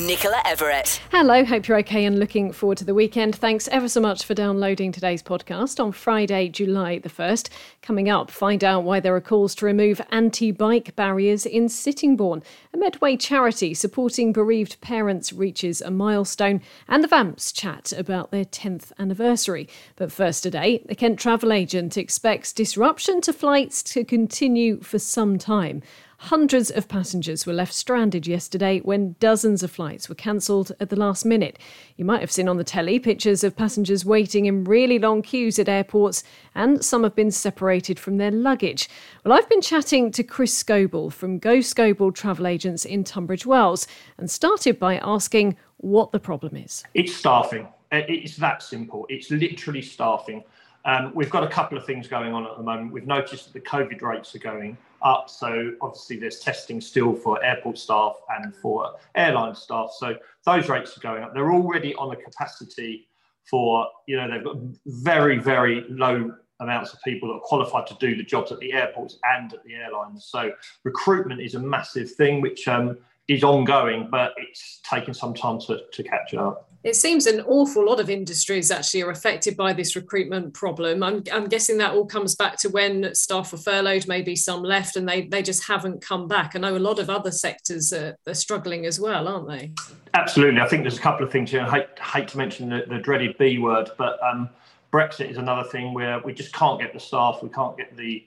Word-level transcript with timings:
Nicola 0.00 0.40
Everett. 0.44 1.00
Hello, 1.10 1.44
hope 1.44 1.66
you're 1.66 1.78
okay 1.78 2.04
and 2.04 2.18
looking 2.18 2.52
forward 2.52 2.78
to 2.78 2.84
the 2.84 2.94
weekend. 2.94 3.34
Thanks 3.34 3.66
ever 3.68 3.88
so 3.88 4.00
much 4.00 4.24
for 4.24 4.34
downloading 4.34 4.92
today's 4.92 5.22
podcast 5.22 5.82
on 5.82 5.92
Friday, 5.92 6.48
July 6.48 6.98
the 6.98 7.08
1st. 7.08 7.48
Coming 7.82 8.08
up, 8.08 8.30
find 8.30 8.62
out 8.62 8.84
why 8.84 9.00
there 9.00 9.14
are 9.16 9.20
calls 9.20 9.54
to 9.56 9.66
remove 9.66 10.00
anti 10.10 10.52
bike 10.52 10.94
barriers 10.94 11.44
in 11.44 11.68
Sittingbourne. 11.68 12.42
A 12.72 12.76
Medway 12.76 13.16
charity 13.16 13.74
supporting 13.74 14.32
bereaved 14.32 14.80
parents 14.80 15.32
reaches 15.32 15.80
a 15.80 15.90
milestone, 15.90 16.60
and 16.86 17.02
the 17.02 17.08
Vamps 17.08 17.52
chat 17.52 17.92
about 17.92 18.30
their 18.30 18.44
10th 18.44 18.92
anniversary. 18.98 19.68
But 19.96 20.12
first 20.12 20.42
today, 20.42 20.84
the 20.86 20.94
Kent 20.94 21.18
travel 21.18 21.52
agent 21.52 21.96
expects 21.96 22.52
disruption 22.52 23.20
to 23.22 23.32
flights 23.32 23.82
to 23.84 24.04
continue 24.04 24.80
for 24.80 24.98
some 24.98 25.38
time. 25.38 25.82
Hundreds 26.22 26.68
of 26.68 26.88
passengers 26.88 27.46
were 27.46 27.52
left 27.52 27.72
stranded 27.72 28.26
yesterday 28.26 28.80
when 28.80 29.14
dozens 29.20 29.62
of 29.62 29.70
flights 29.70 30.08
were 30.08 30.16
cancelled 30.16 30.72
at 30.80 30.90
the 30.90 30.96
last 30.96 31.24
minute. 31.24 31.56
You 31.96 32.04
might 32.04 32.20
have 32.20 32.32
seen 32.32 32.48
on 32.48 32.56
the 32.56 32.64
telly 32.64 32.98
pictures 32.98 33.44
of 33.44 33.56
passengers 33.56 34.04
waiting 34.04 34.46
in 34.46 34.64
really 34.64 34.98
long 34.98 35.22
queues 35.22 35.60
at 35.60 35.68
airports, 35.68 36.24
and 36.56 36.84
some 36.84 37.04
have 37.04 37.14
been 37.14 37.30
separated 37.30 38.00
from 38.00 38.16
their 38.16 38.32
luggage. 38.32 38.88
Well, 39.24 39.32
I've 39.32 39.48
been 39.48 39.60
chatting 39.60 40.10
to 40.10 40.24
Chris 40.24 40.60
Scoble 40.60 41.12
from 41.12 41.38
Go 41.38 41.58
Scoble 41.58 42.12
Travel 42.12 42.48
Agents 42.48 42.84
in 42.84 43.04
Tunbridge 43.04 43.46
Wells 43.46 43.86
and 44.18 44.28
started 44.28 44.80
by 44.80 44.98
asking 44.98 45.56
what 45.76 46.10
the 46.10 46.18
problem 46.18 46.56
is. 46.56 46.82
It's 46.94 47.14
staffing. 47.14 47.68
It's 47.92 48.36
that 48.38 48.64
simple. 48.64 49.06
It's 49.08 49.30
literally 49.30 49.82
staffing. 49.82 50.42
Um, 50.84 51.12
we've 51.14 51.30
got 51.30 51.44
a 51.44 51.48
couple 51.48 51.78
of 51.78 51.86
things 51.86 52.08
going 52.08 52.34
on 52.34 52.44
at 52.44 52.56
the 52.56 52.62
moment. 52.64 52.92
We've 52.92 53.06
noticed 53.06 53.44
that 53.44 53.52
the 53.52 53.68
COVID 53.68 54.02
rates 54.02 54.34
are 54.34 54.40
going 54.40 54.76
up. 55.02 55.30
So 55.30 55.72
obviously 55.80 56.18
there's 56.18 56.40
testing 56.40 56.80
still 56.80 57.14
for 57.14 57.42
airport 57.44 57.78
staff 57.78 58.16
and 58.38 58.54
for 58.56 58.94
airline 59.14 59.54
staff. 59.54 59.90
So 59.98 60.16
those 60.44 60.68
rates 60.68 60.96
are 60.96 61.00
going 61.00 61.22
up. 61.22 61.34
They're 61.34 61.52
already 61.52 61.94
on 61.94 62.12
a 62.12 62.16
capacity 62.16 63.08
for, 63.44 63.86
you 64.06 64.16
know, 64.16 64.30
they've 64.30 64.44
got 64.44 64.56
very, 64.86 65.38
very 65.38 65.84
low 65.88 66.34
amounts 66.60 66.92
of 66.92 67.00
people 67.02 67.28
that 67.28 67.34
are 67.34 67.40
qualified 67.40 67.86
to 67.86 67.94
do 68.00 68.16
the 68.16 68.22
jobs 68.22 68.50
at 68.50 68.58
the 68.58 68.72
airports 68.72 69.18
and 69.36 69.52
at 69.52 69.62
the 69.64 69.74
airlines. 69.74 70.26
So 70.26 70.52
recruitment 70.84 71.40
is 71.40 71.54
a 71.54 71.60
massive 71.60 72.10
thing, 72.12 72.40
which 72.40 72.66
um, 72.68 72.98
is 73.28 73.44
ongoing, 73.44 74.08
but 74.10 74.34
it's 74.36 74.80
taken 74.88 75.14
some 75.14 75.34
time 75.34 75.60
to, 75.60 75.82
to 75.92 76.02
catch 76.02 76.34
up. 76.34 76.67
It 76.84 76.94
seems 76.94 77.26
an 77.26 77.40
awful 77.40 77.84
lot 77.84 77.98
of 77.98 78.08
industries 78.08 78.70
actually 78.70 79.02
are 79.02 79.10
affected 79.10 79.56
by 79.56 79.72
this 79.72 79.96
recruitment 79.96 80.54
problem. 80.54 81.02
I'm, 81.02 81.24
I'm 81.32 81.48
guessing 81.48 81.76
that 81.78 81.92
all 81.92 82.06
comes 82.06 82.36
back 82.36 82.56
to 82.58 82.68
when 82.68 83.12
staff 83.16 83.50
were 83.50 83.58
furloughed, 83.58 84.06
maybe 84.06 84.36
some 84.36 84.62
left, 84.62 84.94
and 84.94 85.08
they, 85.08 85.22
they 85.22 85.42
just 85.42 85.66
haven't 85.66 86.00
come 86.00 86.28
back. 86.28 86.52
I 86.54 86.60
know 86.60 86.76
a 86.76 86.78
lot 86.78 87.00
of 87.00 87.10
other 87.10 87.32
sectors 87.32 87.92
are, 87.92 88.16
are 88.28 88.34
struggling 88.34 88.86
as 88.86 89.00
well, 89.00 89.26
aren't 89.26 89.48
they? 89.48 89.72
Absolutely. 90.14 90.60
I 90.60 90.68
think 90.68 90.82
there's 90.82 90.98
a 90.98 91.02
couple 91.02 91.26
of 91.26 91.32
things 91.32 91.50
here. 91.50 91.62
I 91.62 91.70
hate, 91.70 91.98
hate 91.98 92.28
to 92.28 92.38
mention 92.38 92.68
the, 92.68 92.84
the 92.88 92.98
dreaded 92.98 93.36
B 93.38 93.58
word, 93.58 93.90
but 93.98 94.22
um, 94.22 94.48
Brexit 94.92 95.30
is 95.30 95.36
another 95.36 95.68
thing 95.68 95.94
where 95.94 96.20
we 96.20 96.32
just 96.32 96.52
can't 96.52 96.80
get 96.80 96.94
the 96.94 97.00
staff, 97.00 97.40
we 97.42 97.48
can't 97.48 97.76
get 97.76 97.96
the 97.96 98.24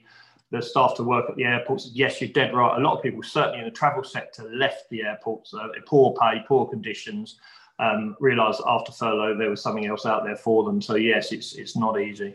the 0.50 0.60
staff 0.60 0.94
to 0.94 1.02
work 1.02 1.30
at 1.30 1.36
the 1.36 1.44
airports. 1.44 1.90
Yes, 1.94 2.20
you're 2.20 2.28
dead 2.28 2.54
right. 2.54 2.76
A 2.76 2.80
lot 2.82 2.94
of 2.94 3.02
people, 3.02 3.22
certainly 3.22 3.60
in 3.60 3.64
the 3.64 3.70
travel 3.70 4.04
sector, 4.04 4.50
left 4.52 4.90
the 4.90 5.02
airports. 5.02 5.54
Uh, 5.54 5.68
poor 5.86 6.14
pay, 6.20 6.44
poor 6.46 6.68
conditions 6.68 7.38
um, 7.82 8.16
realised 8.20 8.62
after 8.66 8.92
furlough 8.92 9.36
there 9.36 9.50
was 9.50 9.60
something 9.60 9.86
else 9.86 10.06
out 10.06 10.24
there 10.24 10.36
for 10.36 10.64
them. 10.64 10.80
So 10.80 10.94
yes, 10.94 11.32
it's 11.32 11.54
it's 11.54 11.76
not 11.76 12.00
easy. 12.00 12.34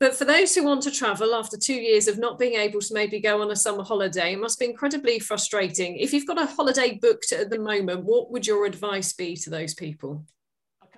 But 0.00 0.14
for 0.14 0.24
those 0.24 0.54
who 0.54 0.64
want 0.64 0.82
to 0.82 0.90
travel 0.90 1.34
after 1.34 1.56
two 1.56 1.74
years 1.74 2.08
of 2.08 2.18
not 2.18 2.38
being 2.38 2.54
able 2.54 2.80
to 2.80 2.94
maybe 2.94 3.20
go 3.20 3.40
on 3.40 3.50
a 3.50 3.56
summer 3.56 3.84
holiday, 3.84 4.32
it 4.32 4.40
must 4.40 4.58
be 4.58 4.66
incredibly 4.66 5.18
frustrating. 5.18 5.96
If 5.96 6.12
you've 6.12 6.26
got 6.26 6.40
a 6.40 6.46
holiday 6.46 6.98
booked 7.00 7.32
at 7.32 7.48
the 7.48 7.58
moment, 7.58 8.04
what 8.04 8.30
would 8.30 8.46
your 8.46 8.66
advice 8.66 9.12
be 9.12 9.36
to 9.36 9.50
those 9.50 9.72
people? 9.72 10.24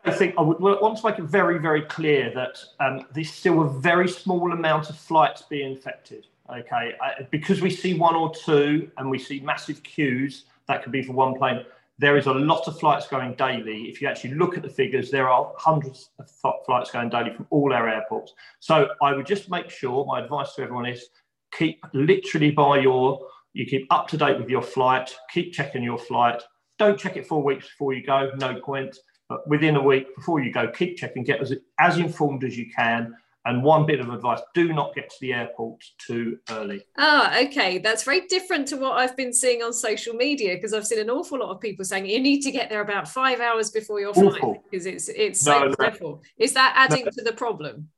I 0.04 0.12
think 0.12 0.34
I 0.38 0.42
would 0.42 0.60
want 0.60 0.98
to 0.98 1.06
make 1.06 1.18
it 1.18 1.24
very, 1.24 1.58
very 1.58 1.82
clear 1.82 2.32
that 2.34 2.58
um, 2.80 3.06
there's 3.12 3.30
still 3.30 3.62
a 3.62 3.68
very 3.68 4.08
small 4.08 4.52
amount 4.52 4.88
of 4.88 4.96
flights 4.96 5.42
being 5.42 5.76
affected. 5.76 6.26
Okay, 6.48 6.94
I, 7.00 7.26
because 7.30 7.60
we 7.60 7.70
see 7.70 7.94
one 7.94 8.14
or 8.14 8.32
two 8.34 8.90
and 8.96 9.10
we 9.10 9.18
see 9.18 9.40
massive 9.40 9.82
queues, 9.82 10.44
that 10.68 10.82
could 10.82 10.92
be 10.92 11.02
for 11.02 11.12
one 11.12 11.34
plane 11.34 11.64
there 11.98 12.16
is 12.16 12.26
a 12.26 12.32
lot 12.32 12.68
of 12.68 12.78
flights 12.78 13.08
going 13.08 13.34
daily. 13.34 13.84
If 13.84 14.02
you 14.02 14.08
actually 14.08 14.34
look 14.34 14.56
at 14.56 14.62
the 14.62 14.68
figures, 14.68 15.10
there 15.10 15.28
are 15.28 15.52
hundreds 15.56 16.10
of 16.18 16.28
flights 16.66 16.90
going 16.90 17.08
daily 17.08 17.32
from 17.34 17.46
all 17.50 17.72
our 17.72 17.88
airports. 17.88 18.34
So 18.60 18.88
I 19.02 19.14
would 19.14 19.26
just 19.26 19.50
make 19.50 19.70
sure, 19.70 20.04
my 20.04 20.20
advice 20.20 20.54
to 20.54 20.62
everyone 20.62 20.86
is 20.86 21.08
keep 21.52 21.82
literally 21.94 22.50
by 22.50 22.80
your, 22.80 23.26
you 23.54 23.64
keep 23.64 23.86
up 23.90 24.08
to 24.08 24.18
date 24.18 24.38
with 24.38 24.50
your 24.50 24.62
flight, 24.62 25.14
keep 25.32 25.52
checking 25.52 25.82
your 25.82 25.98
flight. 25.98 26.42
Don't 26.78 26.98
check 26.98 27.16
it 27.16 27.26
four 27.26 27.42
weeks 27.42 27.66
before 27.66 27.94
you 27.94 28.04
go, 28.04 28.30
no 28.36 28.60
point. 28.60 28.98
But 29.30 29.48
within 29.48 29.76
a 29.76 29.82
week 29.82 30.14
before 30.14 30.40
you 30.40 30.52
go, 30.52 30.68
keep 30.68 30.98
checking, 30.98 31.24
get 31.24 31.40
as, 31.40 31.54
as 31.80 31.98
informed 31.98 32.44
as 32.44 32.58
you 32.58 32.70
can 32.70 33.14
and 33.46 33.62
one 33.62 33.86
bit 33.86 34.00
of 34.00 34.10
advice 34.10 34.40
do 34.54 34.72
not 34.72 34.94
get 34.94 35.08
to 35.08 35.16
the 35.20 35.32
airport 35.32 35.82
too 35.98 36.38
early. 36.50 36.84
Ah, 36.98 37.40
okay. 37.40 37.78
That's 37.78 38.02
very 38.02 38.26
different 38.26 38.66
to 38.68 38.76
what 38.76 38.92
I've 38.92 39.16
been 39.16 39.32
seeing 39.32 39.62
on 39.62 39.72
social 39.72 40.14
media 40.14 40.56
because 40.56 40.74
I've 40.74 40.86
seen 40.86 40.98
an 40.98 41.10
awful 41.10 41.38
lot 41.38 41.50
of 41.50 41.60
people 41.60 41.84
saying 41.84 42.06
you 42.06 42.20
need 42.20 42.42
to 42.42 42.50
get 42.50 42.68
there 42.68 42.80
about 42.80 43.08
five 43.08 43.40
hours 43.40 43.70
before 43.70 44.00
your 44.00 44.12
flight 44.12 44.42
because 44.68 44.84
it's 44.84 45.08
it's 45.08 45.40
so 45.40 45.72
no, 45.78 45.92
no. 46.00 46.20
Is 46.38 46.54
that 46.54 46.74
adding 46.76 47.04
no. 47.04 47.10
to 47.12 47.22
the 47.22 47.32
problem? 47.32 47.88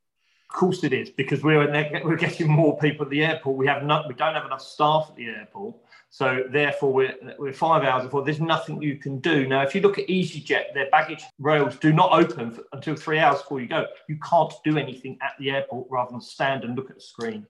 Of 0.51 0.57
course 0.57 0.85
it 0.85 0.93
is 0.93 1.11
because 1.11 1.43
we're 1.43 1.67
we're 2.05 2.17
getting 2.17 2.49
more 2.49 2.79
people 2.79 3.07
at 3.07 3.11
the 3.11 3.25
airport. 3.25 3.57
We 3.57 3.67
have 3.67 3.83
not 3.85 4.07
we 4.07 4.15
don't 4.15 4.35
have 4.35 4.45
enough 4.45 4.63
staff 4.63 5.07
at 5.11 5.17
the 5.17 5.27
airport. 5.27 5.77
So 6.11 6.45
therefore, 6.51 6.93
we're, 6.93 7.15
we're 7.39 7.53
five 7.53 7.85
hours 7.85 8.05
before. 8.05 8.25
There's 8.25 8.41
nothing 8.41 8.81
you 8.81 8.97
can 8.97 9.21
do. 9.21 9.47
Now, 9.47 9.63
if 9.63 9.75
you 9.75 9.81
look 9.81 9.99
at 9.99 10.09
EasyJet, 10.09 10.73
their 10.75 10.91
baggage 10.91 11.23
rails 11.39 11.77
do 11.77 11.93
not 11.93 12.13
open 12.13 12.51
for, 12.51 12.65
until 12.73 12.97
three 12.97 13.19
hours 13.19 13.43
before 13.43 13.61
you 13.61 13.69
go. 13.69 13.87
You 14.09 14.19
can't 14.29 14.53
do 14.65 14.79
anything 14.79 15.19
at 15.23 15.33
the 15.39 15.51
airport 15.51 15.87
rather 15.91 16.13
than 16.13 16.21
stand 16.21 16.65
and 16.65 16.75
look 16.77 16.91
at 16.91 16.97
the 16.97 17.03
screen, 17.03 17.47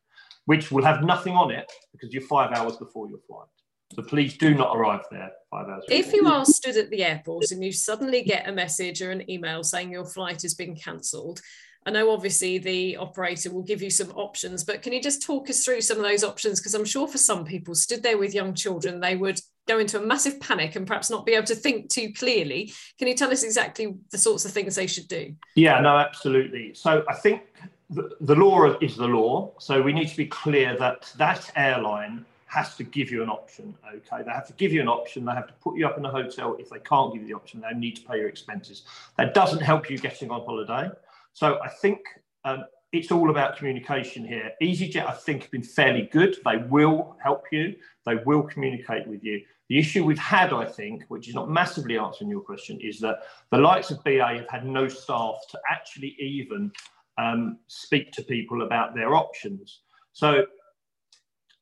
which 0.46 0.72
will 0.72 0.84
have 0.84 1.04
nothing 1.04 1.34
on 1.34 1.50
it 1.50 1.70
because 1.92 2.12
you're 2.12 2.22
five 2.22 2.52
hours 2.52 2.76
before 2.76 3.08
your 3.08 3.20
flight. 3.28 3.46
So 3.94 4.02
please 4.02 4.36
do 4.36 4.54
not 4.54 4.76
arrive 4.76 5.04
there 5.10 5.30
five 5.50 5.68
hours. 5.68 5.84
Before. 5.88 6.00
If 6.04 6.12
you 6.12 6.26
are 6.26 6.44
stood 6.44 6.76
at 6.76 6.90
the 6.90 7.04
airport 7.04 7.50
and 7.52 7.64
you 7.64 7.72
suddenly 7.72 8.22
get 8.22 8.48
a 8.48 8.52
message 8.52 9.00
or 9.00 9.10
an 9.10 9.30
email 9.30 9.62
saying 9.64 9.90
your 9.90 10.04
flight 10.04 10.42
has 10.42 10.54
been 10.54 10.76
cancelled, 10.76 11.40
I 11.86 11.90
know 11.90 12.10
obviously 12.10 12.58
the 12.58 12.96
operator 12.96 13.50
will 13.50 13.62
give 13.62 13.80
you 13.80 13.90
some 13.90 14.10
options, 14.10 14.64
but 14.64 14.82
can 14.82 14.92
you 14.92 15.00
just 15.00 15.22
talk 15.22 15.48
us 15.48 15.64
through 15.64 15.80
some 15.80 15.96
of 15.96 16.02
those 16.02 16.24
options? 16.24 16.60
Because 16.60 16.74
I'm 16.74 16.84
sure 16.84 17.08
for 17.08 17.18
some 17.18 17.44
people 17.44 17.74
stood 17.74 18.02
there 18.02 18.18
with 18.18 18.34
young 18.34 18.54
children, 18.54 19.00
they 19.00 19.16
would 19.16 19.40
go 19.66 19.78
into 19.78 19.98
a 19.98 20.04
massive 20.04 20.40
panic 20.40 20.76
and 20.76 20.86
perhaps 20.86 21.10
not 21.10 21.24
be 21.24 21.34
able 21.34 21.46
to 21.46 21.54
think 21.54 21.88
too 21.90 22.12
clearly. 22.12 22.72
Can 22.98 23.08
you 23.08 23.14
tell 23.14 23.30
us 23.30 23.42
exactly 23.42 23.94
the 24.10 24.18
sorts 24.18 24.44
of 24.44 24.52
things 24.52 24.74
they 24.74 24.86
should 24.86 25.08
do? 25.08 25.34
Yeah, 25.54 25.80
no, 25.80 25.96
absolutely. 25.96 26.74
So 26.74 27.04
I 27.08 27.14
think 27.14 27.42
the, 27.90 28.10
the 28.20 28.34
law 28.34 28.76
is 28.80 28.96
the 28.96 29.06
law. 29.06 29.52
So 29.58 29.80
we 29.80 29.92
need 29.92 30.08
to 30.08 30.16
be 30.16 30.26
clear 30.26 30.76
that 30.78 31.12
that 31.16 31.50
airline 31.56 32.24
has 32.46 32.76
to 32.76 32.82
give 32.82 33.10
you 33.10 33.22
an 33.22 33.28
option. 33.28 33.74
Okay, 33.86 34.22
they 34.24 34.30
have 34.30 34.46
to 34.46 34.54
give 34.54 34.72
you 34.72 34.80
an 34.80 34.88
option. 34.88 35.24
They 35.26 35.32
have 35.32 35.46
to 35.48 35.54
put 35.54 35.76
you 35.76 35.86
up 35.86 35.98
in 35.98 36.04
a 36.06 36.10
hotel. 36.10 36.56
If 36.58 36.70
they 36.70 36.78
can't 36.78 37.12
give 37.12 37.22
you 37.22 37.28
the 37.28 37.34
option, 37.34 37.60
they 37.60 37.78
need 37.78 37.96
to 37.96 38.02
pay 38.02 38.18
your 38.18 38.28
expenses. 38.28 38.82
That 39.18 39.34
doesn't 39.34 39.60
help 39.60 39.90
you 39.90 39.98
getting 39.98 40.30
on 40.30 40.40
holiday. 40.46 40.90
So 41.32 41.58
I 41.62 41.68
think 41.68 42.00
um, 42.44 42.64
it's 42.92 43.12
all 43.12 43.30
about 43.30 43.56
communication 43.56 44.24
here. 44.24 44.52
EasyJet, 44.62 45.06
I 45.06 45.12
think, 45.12 45.42
have 45.42 45.50
been 45.50 45.62
fairly 45.62 46.08
good. 46.10 46.36
They 46.44 46.56
will 46.56 47.16
help 47.22 47.44
you. 47.52 47.74
They 48.06 48.16
will 48.24 48.42
communicate 48.42 49.06
with 49.06 49.22
you. 49.22 49.42
The 49.68 49.78
issue 49.78 50.04
we've 50.04 50.18
had, 50.18 50.52
I 50.54 50.64
think, 50.64 51.04
which 51.08 51.28
is 51.28 51.34
not 51.34 51.50
massively 51.50 51.98
answering 51.98 52.30
your 52.30 52.40
question, 52.40 52.78
is 52.80 52.98
that 53.00 53.18
the 53.50 53.58
likes 53.58 53.90
of 53.90 54.02
BA 54.04 54.24
have 54.24 54.48
had 54.48 54.64
no 54.64 54.88
staff 54.88 55.36
to 55.50 55.60
actually 55.70 56.16
even 56.18 56.72
um, 57.18 57.58
speak 57.66 58.12
to 58.12 58.22
people 58.22 58.62
about 58.62 58.94
their 58.94 59.14
options. 59.14 59.80
So 60.14 60.46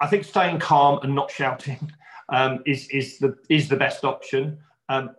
I 0.00 0.06
think 0.06 0.24
staying 0.24 0.60
calm 0.60 1.00
and 1.02 1.14
not 1.14 1.30
shouting 1.32 1.90
um, 2.28 2.60
is, 2.66 2.88
is, 2.90 3.19
the, 3.19 3.36
is 3.50 3.69
the 3.69 3.76
best 3.76 4.04
option. 4.04 4.58
Um, 4.88 5.10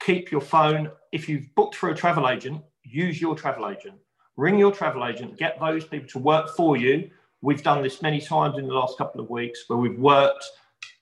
keep 0.00 0.30
your 0.30 0.40
phone. 0.40 0.90
If 1.10 1.28
you've 1.28 1.52
booked 1.56 1.74
for 1.74 1.90
a 1.90 1.96
travel 1.96 2.28
agent, 2.28 2.62
use 2.88 3.20
your 3.20 3.34
travel 3.34 3.68
agent. 3.68 3.96
Ring 4.36 4.58
your 4.58 4.72
travel 4.72 5.04
agent, 5.04 5.36
get 5.36 5.58
those 5.60 5.84
people 5.84 6.08
to 6.10 6.18
work 6.18 6.54
for 6.56 6.76
you. 6.76 7.10
We've 7.40 7.62
done 7.62 7.82
this 7.82 8.02
many 8.02 8.20
times 8.20 8.58
in 8.58 8.66
the 8.66 8.74
last 8.74 8.96
couple 8.98 9.20
of 9.20 9.30
weeks 9.30 9.64
where 9.68 9.78
we've 9.78 9.98
worked, 9.98 10.44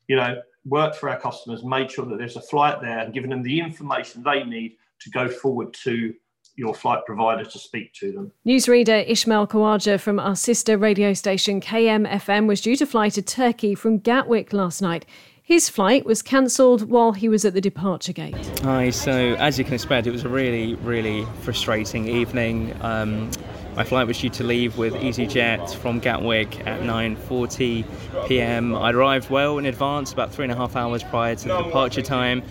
you 0.09 0.17
know, 0.17 0.41
worked 0.65 0.97
for 0.97 1.09
our 1.11 1.19
customers, 1.19 1.65
made 1.65 1.91
sure 1.91 2.07
that 2.07 2.19
there's 2.19 2.37
a 2.37 2.41
flight 2.41 2.81
there 2.81 2.99
and 2.99 3.15
given 3.15 3.31
them 3.31 3.43
the 3.43 3.61
information 3.61 4.23
they 4.23 4.43
need 4.43 4.77
to 5.01 5.11
go 5.11 5.29
forward 5.29 5.73
to 5.85 6.15
your 6.57 6.75
flight 6.75 7.05
provider 7.05 7.45
to 7.45 7.59
speak 7.59 7.93
to 7.93 8.13
them. 8.13 8.33
Newsreader 8.47 9.07
Ismail 9.07 9.47
Khwaja 9.47 10.01
from 10.01 10.19
our 10.19 10.35
sister 10.35 10.79
radio 10.79 11.13
station 11.13 11.61
KMFM 11.61 12.47
was 12.47 12.63
due 12.63 12.77
to 12.77 12.87
fly 12.87 13.11
to 13.11 13.23
Turkey 13.23 13.75
from 13.75 13.99
Gatwick 13.99 14.53
last 14.53 14.81
night. 14.81 15.05
His 15.47 15.69
flight 15.69 16.05
was 16.05 16.23
cancelled 16.23 16.89
while 16.91 17.13
he 17.13 17.29
was 17.29 17.45
at 17.45 17.55
the 17.55 17.61
departure 17.61 18.13
gate. 18.13 18.35
Hi, 18.65 18.91
so 18.91 19.13
as 19.39 19.57
you 19.61 19.65
can 19.65 19.75
expect, 19.75 20.09
it 20.09 20.11
was 20.11 20.25
a 20.25 20.29
really, 20.29 20.75
really 20.75 21.25
frustrating 21.43 22.09
evening. 22.09 22.77
Um, 22.81 23.31
my 23.77 23.85
flight 23.85 24.09
was 24.09 24.19
due 24.19 24.31
to 24.31 24.43
leave 24.43 24.77
with 24.77 24.95
EasyJet 24.95 25.73
from 25.77 26.01
Gatwick 26.01 26.67
at 26.67 26.81
9:40 26.81 27.85
p.m. 28.27 28.75
I 28.75 28.91
arrived 28.91 29.31
well 29.31 29.59
in 29.59 29.67
advance, 29.67 30.13
about 30.13 30.35
three 30.35 30.47
and 30.47 30.53
a 30.53 30.57
half 30.57 30.75
hours 30.75 31.05
prior 31.05 31.37
to 31.37 31.47
the 31.47 31.63
departure 31.63 32.03
time, 32.03 32.43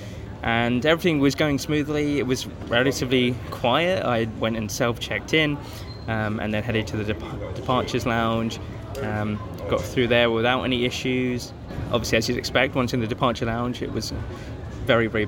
and 0.41 0.85
everything 0.85 1.19
was 1.19 1.35
going 1.35 1.59
smoothly. 1.59 2.19
It 2.19 2.25
was 2.25 2.47
relatively 2.69 3.35
quiet. 3.51 4.05
I 4.05 4.29
went 4.39 4.55
and 4.55 4.71
self-checked 4.71 5.33
in, 5.33 5.57
um, 6.07 6.39
and 6.39 6.53
then 6.53 6.63
headed 6.63 6.87
to 6.87 6.95
the 6.95 7.13
dep- 7.13 7.55
departures 7.55 8.05
lounge. 8.05 8.57
Um, 9.01 9.37
got 9.69 9.81
through 9.81 10.07
there 10.07 10.29
without 10.29 10.63
any 10.63 10.85
issues. 10.85 11.53
Obviously, 11.91 12.17
as 12.17 12.29
you'd 12.29 12.37
expect, 12.37 12.75
once 12.75 12.93
in 12.93 12.99
the 12.99 13.07
departure 13.07 13.45
lounge, 13.45 13.81
it 13.81 13.91
was 13.91 14.13
very, 14.85 15.07
very 15.07 15.27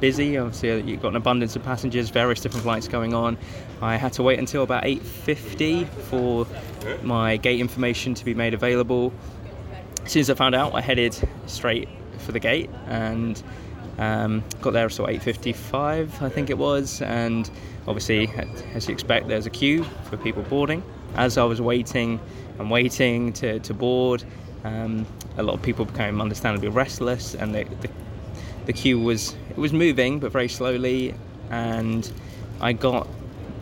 busy. 0.00 0.36
Obviously, 0.36 0.80
you've 0.82 1.02
got 1.02 1.08
an 1.08 1.16
abundance 1.16 1.56
of 1.56 1.62
passengers, 1.62 2.10
various 2.10 2.40
different 2.40 2.62
flights 2.62 2.88
going 2.88 3.14
on. 3.14 3.38
I 3.80 3.96
had 3.96 4.12
to 4.14 4.22
wait 4.22 4.38
until 4.38 4.62
about 4.62 4.84
8:50 4.84 5.86
for 6.08 6.46
my 7.02 7.36
gate 7.36 7.60
information 7.60 8.14
to 8.14 8.24
be 8.24 8.34
made 8.34 8.54
available. 8.54 9.12
As 10.04 10.12
soon 10.12 10.20
as 10.20 10.30
I 10.30 10.34
found 10.34 10.54
out, 10.54 10.74
I 10.74 10.80
headed 10.80 11.16
straight 11.46 11.88
for 12.18 12.32
the 12.32 12.40
gate 12.40 12.70
and 12.86 13.42
um, 13.98 14.44
got 14.60 14.72
there 14.72 14.88
so 14.88 15.06
8:55, 15.06 16.22
I 16.22 16.28
think 16.28 16.50
it 16.50 16.58
was, 16.58 17.00
and 17.02 17.50
obviously, 17.86 18.30
as 18.74 18.88
you 18.88 18.92
expect, 18.92 19.28
there's 19.28 19.46
a 19.46 19.50
queue 19.50 19.84
for 20.04 20.16
people 20.16 20.42
boarding. 20.42 20.82
As 21.16 21.38
I 21.38 21.44
was 21.44 21.60
waiting 21.60 22.18
and 22.58 22.70
waiting 22.70 23.32
to, 23.34 23.58
to 23.60 23.74
board, 23.74 24.24
um, 24.64 25.06
a 25.36 25.42
lot 25.42 25.54
of 25.54 25.62
people 25.62 25.84
became 25.84 26.20
understandably 26.20 26.68
restless, 26.68 27.34
and 27.34 27.54
the, 27.54 27.64
the, 27.80 27.90
the 28.66 28.72
queue 28.72 28.98
was 28.98 29.36
it 29.50 29.58
was 29.58 29.72
moving 29.72 30.18
but 30.20 30.32
very 30.32 30.48
slowly, 30.48 31.14
and 31.50 32.10
I 32.60 32.72
got 32.72 33.08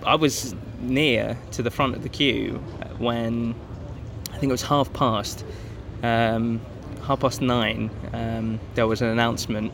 I 0.04 0.14
was 0.14 0.54
near 0.80 1.38
to 1.52 1.62
the 1.62 1.70
front 1.70 1.94
of 1.96 2.02
the 2.02 2.08
queue 2.08 2.54
when 2.98 3.54
I 4.32 4.38
think 4.38 4.50
it 4.50 4.52
was 4.52 4.62
half 4.62 4.92
past 4.92 5.44
um, 6.02 6.60
half 7.02 7.20
past 7.20 7.40
nine. 7.40 7.90
Um, 8.12 8.60
there 8.74 8.86
was 8.86 9.02
an 9.02 9.08
announcement 9.08 9.72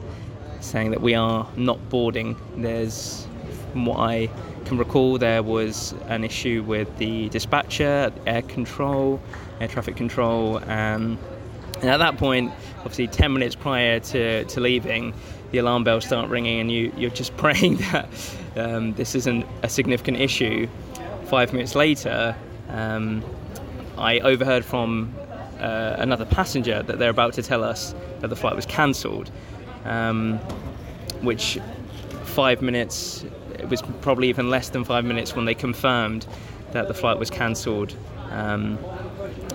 saying 0.61 0.91
that 0.91 1.01
we 1.01 1.15
are 1.15 1.47
not 1.57 1.89
boarding. 1.89 2.37
There's, 2.57 3.27
from 3.73 3.87
what 3.87 3.99
I 3.99 4.29
can 4.69 4.79
recall, 4.79 5.19
there 5.19 5.43
was 5.43 5.95
an 6.09 6.23
issue 6.25 6.63
with 6.63 6.97
the 6.99 7.29
dispatcher, 7.31 8.13
air 8.27 8.43
control, 8.43 9.21
air 9.61 9.69
traffic 9.69 9.97
control. 9.97 10.59
Um, 10.59 11.19
and 11.81 11.91
at 11.91 11.97
that 11.97 12.19
point, 12.19 12.53
obviously, 12.79 13.09
10 13.09 13.33
minutes 13.33 13.55
prior 13.55 13.99
to, 14.01 14.45
to 14.45 14.61
leaving, 14.61 15.15
the 15.51 15.59
alarm 15.59 15.85
bells 15.85 16.05
start 16.05 16.29
ringing, 16.29 16.61
and 16.61 16.71
you, 16.71 16.93
you're 16.97 17.11
just 17.11 17.37
praying 17.39 17.77
that 17.77 18.09
um, 18.57 18.95
this 18.95 19.15
isn't 19.15 19.47
a 19.63 19.69
significant 19.69 20.19
issue. 20.21 20.69
Five 21.25 21.53
minutes 21.53 21.75
later, 21.75 22.37
um, 22.69 23.25
I 23.97 24.21
overheard 24.21 24.65
from 24.65 25.15
uh, 25.61 25.97
another 25.99 26.27
passenger 26.27 26.83
that 26.83 26.99
they're 26.99 27.11
about 27.11 27.33
to 27.35 27.43
tell 27.43 27.65
us 27.65 27.95
that 28.21 28.29
the 28.29 28.37
flight 28.37 28.55
was 28.55 28.67
cancelled, 28.67 29.31
um, 29.85 30.39
which 31.23 31.59
five 32.25 32.61
minutes, 32.61 33.25
it 33.59 33.69
was 33.69 33.83
probably 34.01 34.29
even 34.29 34.51
less 34.51 34.69
than 34.69 34.85
five 34.85 35.05
minutes 35.05 35.35
when 35.35 35.45
they 35.45 35.55
confirmed 35.55 36.27
that 36.73 36.89
the 36.89 36.95
flight 36.95 37.19
was 37.19 37.31
cancelled. 37.31 37.95
Um, 38.31 38.79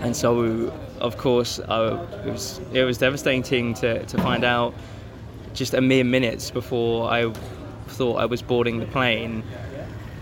and 0.02 0.16
so, 0.16 0.74
of 1.00 1.18
course, 1.18 1.60
I, 1.60 1.94
it, 2.26 2.32
was, 2.32 2.60
it 2.74 2.84
was 2.84 2.98
devastating 2.98 3.74
to, 3.76 4.06
to 4.06 4.18
find 4.18 4.44
out 4.44 4.74
just 5.54 5.74
a 5.74 5.82
mere 5.82 6.04
minutes 6.04 6.52
before 6.52 7.10
I 7.10 7.32
thought 7.88 8.16
I 8.16 8.26
was 8.26 8.42
boarding 8.42 8.80
the 8.80 8.88
plane, 8.88 9.44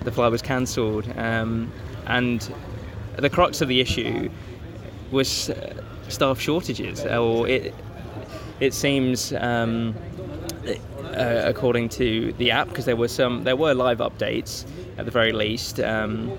the 0.03 0.11
flight 0.11 0.31
was 0.31 0.41
cancelled. 0.41 1.07
Um, 1.17 1.71
and 2.07 2.53
the 3.17 3.29
crux 3.29 3.61
of 3.61 3.67
the 3.67 3.79
issue 3.79 4.29
was 5.11 5.49
uh, 5.49 5.81
staff 6.07 6.39
shortages, 6.39 7.05
or 7.05 7.47
it 7.47 7.73
it 8.59 8.73
seems. 8.73 9.33
Um, 9.33 9.95
uh, 11.21 11.43
according 11.45 11.89
to 11.89 12.33
the 12.33 12.51
app, 12.51 12.67
because 12.69 12.85
there 12.85 12.95
were 12.95 13.07
some, 13.07 13.43
there 13.43 13.55
were 13.55 13.73
live 13.73 13.99
updates 13.99 14.65
at 14.97 15.05
the 15.05 15.11
very 15.11 15.31
least 15.31 15.79
um, 15.79 16.31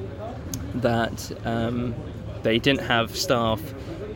that 0.75 1.19
um, 1.45 1.95
they 2.43 2.59
didn't 2.59 2.83
have 2.83 3.17
staff 3.17 3.61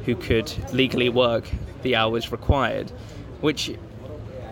who 0.05 0.15
could 0.15 0.53
legally 0.73 1.09
work 1.09 1.45
the 1.83 1.95
hours 1.95 2.33
required, 2.33 2.91
which 3.41 3.63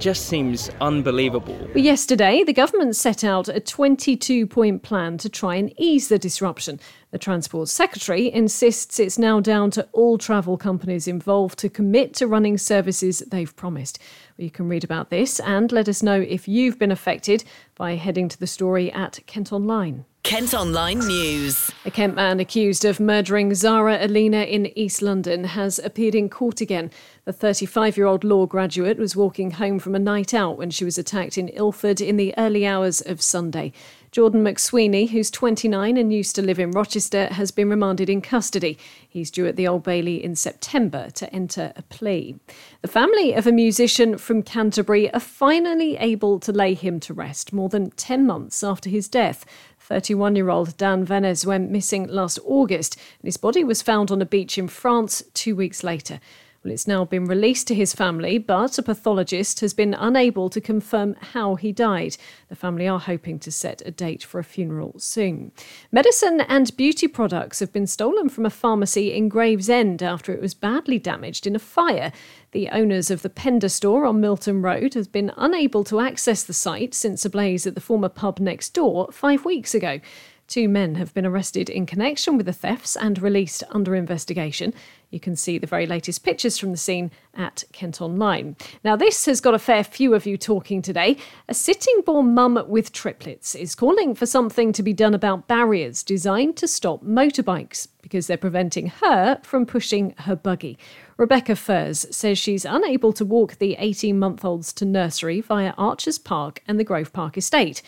just 0.00 0.26
seems 0.26 0.70
unbelievable. 0.80 1.56
Yesterday, 1.74 2.42
the 2.44 2.52
government 2.52 2.96
set 2.96 3.24
out 3.24 3.48
a 3.48 3.60
22 3.60 4.46
point 4.46 4.82
plan 4.82 5.18
to 5.18 5.28
try 5.28 5.56
and 5.56 5.72
ease 5.78 6.08
the 6.08 6.18
disruption. 6.18 6.80
The 7.10 7.18
Transport 7.18 7.68
Secretary 7.68 8.32
insists 8.32 8.98
it's 8.98 9.18
now 9.18 9.40
down 9.40 9.70
to 9.72 9.88
all 9.92 10.18
travel 10.18 10.56
companies 10.56 11.06
involved 11.06 11.58
to 11.60 11.68
commit 11.68 12.14
to 12.14 12.26
running 12.26 12.58
services 12.58 13.20
they've 13.30 13.54
promised. 13.54 13.98
You 14.36 14.50
can 14.50 14.68
read 14.68 14.84
about 14.84 15.10
this 15.10 15.38
and 15.40 15.70
let 15.70 15.88
us 15.88 16.02
know 16.02 16.20
if 16.20 16.48
you've 16.48 16.78
been 16.78 16.90
affected 16.92 17.44
by 17.76 17.94
heading 17.94 18.28
to 18.28 18.38
the 18.38 18.46
story 18.46 18.92
at 18.92 19.20
Kent 19.26 19.52
Online. 19.52 20.04
Kent 20.24 20.54
Online 20.54 21.00
News. 21.00 21.70
A 21.84 21.90
Kent 21.90 22.14
man 22.14 22.40
accused 22.40 22.86
of 22.86 22.98
murdering 22.98 23.54
Zara 23.54 23.98
Aleena 23.98 24.48
in 24.48 24.72
East 24.76 25.02
London 25.02 25.44
has 25.44 25.78
appeared 25.78 26.14
in 26.14 26.30
court 26.30 26.62
again. 26.62 26.90
The 27.26 27.32
35 27.32 27.98
year 27.98 28.06
old 28.06 28.24
law 28.24 28.46
graduate 28.46 28.96
was 28.96 29.14
walking 29.14 29.50
home 29.52 29.78
from 29.78 29.94
a 29.94 29.98
night 29.98 30.32
out 30.32 30.56
when 30.56 30.70
she 30.70 30.82
was 30.84 30.96
attacked 30.96 31.36
in 31.36 31.48
Ilford 31.48 32.00
in 32.00 32.16
the 32.16 32.32
early 32.38 32.66
hours 32.66 33.02
of 33.02 33.20
Sunday. 33.20 33.70
Jordan 34.14 34.44
McSweeney, 34.44 35.10
who's 35.10 35.28
29 35.28 35.96
and 35.96 36.12
used 36.12 36.36
to 36.36 36.42
live 36.42 36.60
in 36.60 36.70
Rochester, 36.70 37.26
has 37.32 37.50
been 37.50 37.68
remanded 37.68 38.08
in 38.08 38.20
custody. 38.20 38.78
He's 39.08 39.28
due 39.28 39.46
at 39.48 39.56
the 39.56 39.66
Old 39.66 39.82
Bailey 39.82 40.22
in 40.22 40.36
September 40.36 41.10
to 41.10 41.28
enter 41.34 41.72
a 41.74 41.82
plea. 41.82 42.36
The 42.82 42.88
family 42.88 43.32
of 43.32 43.48
a 43.48 43.52
musician 43.52 44.16
from 44.16 44.44
Canterbury 44.44 45.12
are 45.12 45.18
finally 45.18 45.96
able 45.96 46.38
to 46.40 46.52
lay 46.52 46.74
him 46.74 47.00
to 47.00 47.12
rest 47.12 47.52
more 47.52 47.68
than 47.68 47.90
10 47.90 48.24
months 48.24 48.62
after 48.62 48.88
his 48.88 49.08
death. 49.08 49.44
31 49.84 50.34
year 50.34 50.48
old 50.48 50.76
Dan 50.78 51.04
Venez 51.04 51.44
went 51.44 51.70
missing 51.70 52.06
last 52.08 52.38
August, 52.42 52.96
and 53.20 53.26
his 53.26 53.36
body 53.36 53.62
was 53.62 53.82
found 53.82 54.10
on 54.10 54.22
a 54.22 54.26
beach 54.26 54.56
in 54.56 54.66
France 54.66 55.22
two 55.34 55.54
weeks 55.54 55.84
later. 55.84 56.20
Well, 56.64 56.72
it's 56.72 56.86
now 56.86 57.04
been 57.04 57.26
released 57.26 57.66
to 57.68 57.74
his 57.74 57.92
family, 57.92 58.38
but 58.38 58.78
a 58.78 58.82
pathologist 58.82 59.60
has 59.60 59.74
been 59.74 59.92
unable 59.92 60.48
to 60.48 60.62
confirm 60.62 61.14
how 61.20 61.56
he 61.56 61.70
died. 61.72 62.16
The 62.48 62.56
family 62.56 62.88
are 62.88 62.98
hoping 62.98 63.38
to 63.40 63.52
set 63.52 63.82
a 63.84 63.90
date 63.90 64.24
for 64.24 64.38
a 64.38 64.44
funeral 64.44 64.98
soon. 64.98 65.52
Medicine 65.92 66.40
and 66.40 66.74
beauty 66.74 67.06
products 67.06 67.60
have 67.60 67.70
been 67.70 67.86
stolen 67.86 68.30
from 68.30 68.46
a 68.46 68.50
pharmacy 68.50 69.12
in 69.12 69.28
Gravesend 69.28 70.02
after 70.02 70.32
it 70.32 70.40
was 70.40 70.54
badly 70.54 70.98
damaged 70.98 71.46
in 71.46 71.54
a 71.54 71.58
fire. 71.58 72.10
The 72.54 72.68
owners 72.68 73.10
of 73.10 73.22
the 73.22 73.30
Pender 73.30 73.68
store 73.68 74.06
on 74.06 74.20
Milton 74.20 74.62
Road 74.62 74.94
have 74.94 75.10
been 75.10 75.32
unable 75.36 75.82
to 75.82 75.98
access 75.98 76.44
the 76.44 76.52
site 76.52 76.94
since 76.94 77.24
a 77.24 77.30
blaze 77.30 77.66
at 77.66 77.74
the 77.74 77.80
former 77.80 78.08
pub 78.08 78.38
next 78.38 78.74
door 78.74 79.08
five 79.10 79.44
weeks 79.44 79.74
ago. 79.74 79.98
Two 80.46 80.68
men 80.68 80.96
have 80.96 81.14
been 81.14 81.24
arrested 81.24 81.70
in 81.70 81.86
connection 81.86 82.36
with 82.36 82.44
the 82.44 82.52
thefts 82.52 82.96
and 82.96 83.20
released 83.20 83.64
under 83.70 83.94
investigation. 83.94 84.74
You 85.10 85.18
can 85.18 85.36
see 85.36 85.56
the 85.56 85.66
very 85.66 85.86
latest 85.86 86.22
pictures 86.22 86.58
from 86.58 86.70
the 86.70 86.76
scene 86.76 87.10
at 87.34 87.64
Kent 87.72 88.02
Online. 88.02 88.54
Now, 88.84 88.94
this 88.94 89.24
has 89.24 89.40
got 89.40 89.54
a 89.54 89.58
fair 89.58 89.82
few 89.82 90.12
of 90.12 90.26
you 90.26 90.36
talking 90.36 90.82
today. 90.82 91.16
A 91.48 91.54
Sittingbourne 91.54 92.34
mum 92.34 92.62
with 92.68 92.92
triplets 92.92 93.54
is 93.54 93.74
calling 93.74 94.14
for 94.14 94.26
something 94.26 94.72
to 94.72 94.82
be 94.82 94.92
done 94.92 95.14
about 95.14 95.48
barriers 95.48 96.02
designed 96.02 96.56
to 96.58 96.68
stop 96.68 97.02
motorbikes 97.02 97.88
because 98.02 98.26
they're 98.26 98.36
preventing 98.36 98.88
her 99.02 99.40
from 99.42 99.64
pushing 99.64 100.14
her 100.18 100.36
buggy. 100.36 100.78
Rebecca 101.16 101.56
Furs 101.56 102.06
says 102.10 102.38
she's 102.38 102.66
unable 102.66 103.14
to 103.14 103.24
walk 103.24 103.56
the 103.58 103.76
18 103.78 104.18
month 104.18 104.44
olds 104.44 104.74
to 104.74 104.84
nursery 104.84 105.40
via 105.40 105.72
Archers 105.78 106.18
Park 106.18 106.62
and 106.68 106.78
the 106.78 106.84
Grove 106.84 107.14
Park 107.14 107.38
estate. 107.38 107.82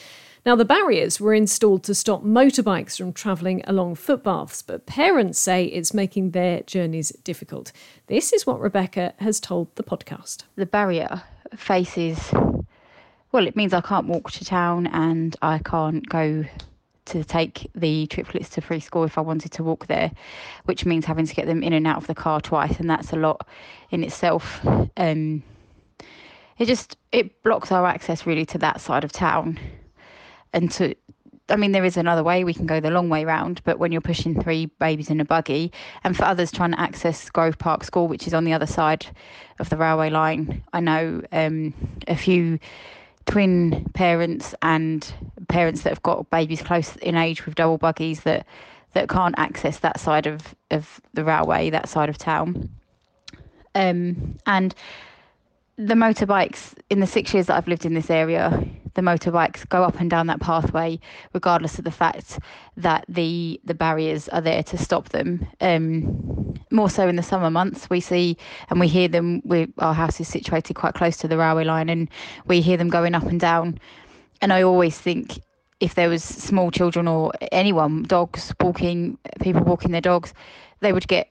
Now, 0.46 0.54
the 0.54 0.64
barriers 0.64 1.20
were 1.20 1.34
installed 1.34 1.82
to 1.82 1.94
stop 1.94 2.22
motorbikes 2.22 2.98
from 2.98 3.12
travelling 3.12 3.64
along 3.66 3.96
footpaths, 3.96 4.62
but 4.62 4.86
parents 4.86 5.40
say 5.40 5.64
it's 5.64 5.92
making 5.92 6.30
their 6.30 6.60
journeys 6.62 7.10
difficult. 7.24 7.72
This 8.06 8.32
is 8.32 8.46
what 8.46 8.60
Rebecca 8.60 9.12
has 9.18 9.40
told 9.40 9.74
the 9.74 9.82
podcast. 9.82 10.44
The 10.54 10.64
barrier 10.64 11.24
faces, 11.56 12.32
well, 13.32 13.44
it 13.48 13.56
means 13.56 13.74
I 13.74 13.80
can't 13.80 14.06
walk 14.06 14.30
to 14.30 14.44
town 14.44 14.86
and 14.86 15.34
I 15.42 15.58
can't 15.58 16.08
go 16.08 16.44
to 17.06 17.24
take 17.24 17.68
the 17.74 18.06
triplets 18.06 18.50
to 18.50 18.60
free 18.60 18.78
school 18.78 19.02
if 19.02 19.18
I 19.18 19.22
wanted 19.22 19.50
to 19.50 19.64
walk 19.64 19.88
there, 19.88 20.12
which 20.66 20.86
means 20.86 21.06
having 21.06 21.26
to 21.26 21.34
get 21.34 21.46
them 21.46 21.64
in 21.64 21.72
and 21.72 21.88
out 21.88 21.96
of 21.96 22.06
the 22.06 22.14
car 22.14 22.40
twice, 22.40 22.78
and 22.78 22.88
that's 22.88 23.12
a 23.12 23.16
lot 23.16 23.48
in 23.90 24.04
itself. 24.04 24.64
Um, 24.96 25.42
it 26.56 26.66
just 26.66 26.96
it 27.10 27.42
blocks 27.42 27.72
our 27.72 27.84
access 27.84 28.26
really 28.26 28.46
to 28.46 28.58
that 28.58 28.80
side 28.80 29.02
of 29.02 29.10
town 29.10 29.58
and 30.56 30.70
to 30.72 30.94
I 31.48 31.54
mean, 31.54 31.70
there 31.70 31.84
is 31.84 31.96
another 31.96 32.24
way. 32.24 32.42
We 32.42 32.54
can 32.54 32.66
go 32.66 32.80
the 32.80 32.90
long 32.90 33.08
way 33.08 33.24
round, 33.24 33.60
but 33.64 33.78
when 33.78 33.92
you're 33.92 34.00
pushing 34.00 34.42
three 34.42 34.66
babies 34.66 35.10
in 35.10 35.20
a 35.20 35.24
buggy, 35.24 35.70
and 36.02 36.16
for 36.16 36.24
others 36.24 36.50
trying 36.50 36.72
to 36.72 36.80
access 36.80 37.30
Grove 37.30 37.56
Park 37.56 37.84
School, 37.84 38.08
which 38.08 38.26
is 38.26 38.34
on 38.34 38.44
the 38.44 38.52
other 38.52 38.66
side 38.66 39.06
of 39.60 39.68
the 39.70 39.76
railway 39.76 40.10
line, 40.10 40.64
I 40.72 40.80
know 40.80 41.22
um, 41.30 41.72
a 42.08 42.16
few 42.16 42.58
twin 43.26 43.88
parents 43.94 44.56
and 44.62 45.12
parents 45.48 45.82
that 45.82 45.90
have 45.90 46.02
got 46.02 46.28
babies 46.30 46.62
close 46.62 46.96
in 46.96 47.16
age 47.16 47.46
with 47.46 47.54
double 47.54 47.78
buggies 47.78 48.22
that 48.22 48.44
that 48.94 49.08
can't 49.08 49.34
access 49.38 49.78
that 49.80 50.00
side 50.00 50.26
of, 50.26 50.54
of 50.70 51.00
the 51.12 51.22
railway, 51.22 51.68
that 51.70 51.88
side 51.88 52.08
of 52.08 52.16
town. 52.16 52.68
Um, 53.74 54.38
and 54.46 54.74
the 55.78 55.94
motorbikes 55.94 56.74
in 56.88 57.00
the 57.00 57.06
six 57.06 57.34
years 57.34 57.46
that 57.46 57.56
I've 57.56 57.68
lived 57.68 57.84
in 57.84 57.94
this 57.94 58.10
area, 58.10 58.66
the 58.94 59.02
motorbikes 59.02 59.68
go 59.68 59.82
up 59.82 60.00
and 60.00 60.08
down 60.08 60.26
that 60.28 60.40
pathway, 60.40 60.98
regardless 61.34 61.78
of 61.78 61.84
the 61.84 61.90
fact 61.90 62.38
that 62.78 63.04
the 63.08 63.60
the 63.64 63.74
barriers 63.74 64.28
are 64.30 64.40
there 64.40 64.62
to 64.62 64.78
stop 64.78 65.10
them. 65.10 65.46
Um, 65.60 66.54
more 66.70 66.88
so 66.88 67.06
in 67.08 67.16
the 67.16 67.22
summer 67.22 67.50
months, 67.50 67.90
we 67.90 68.00
see 68.00 68.38
and 68.70 68.80
we 68.80 68.88
hear 68.88 69.06
them. 69.06 69.42
We 69.44 69.70
our 69.78 69.92
house 69.92 70.18
is 70.18 70.28
situated 70.28 70.74
quite 70.74 70.94
close 70.94 71.18
to 71.18 71.28
the 71.28 71.36
railway 71.36 71.64
line, 71.64 71.90
and 71.90 72.08
we 72.46 72.62
hear 72.62 72.78
them 72.78 72.88
going 72.88 73.14
up 73.14 73.24
and 73.24 73.38
down. 73.38 73.78
And 74.40 74.54
I 74.54 74.62
always 74.62 74.98
think 74.98 75.38
if 75.80 75.94
there 75.94 76.08
was 76.08 76.24
small 76.24 76.70
children 76.70 77.06
or 77.06 77.32
anyone, 77.52 78.04
dogs 78.04 78.54
walking, 78.62 79.18
people 79.40 79.62
walking 79.62 79.92
their 79.92 80.00
dogs, 80.00 80.32
they 80.80 80.94
would 80.94 81.06
get 81.06 81.30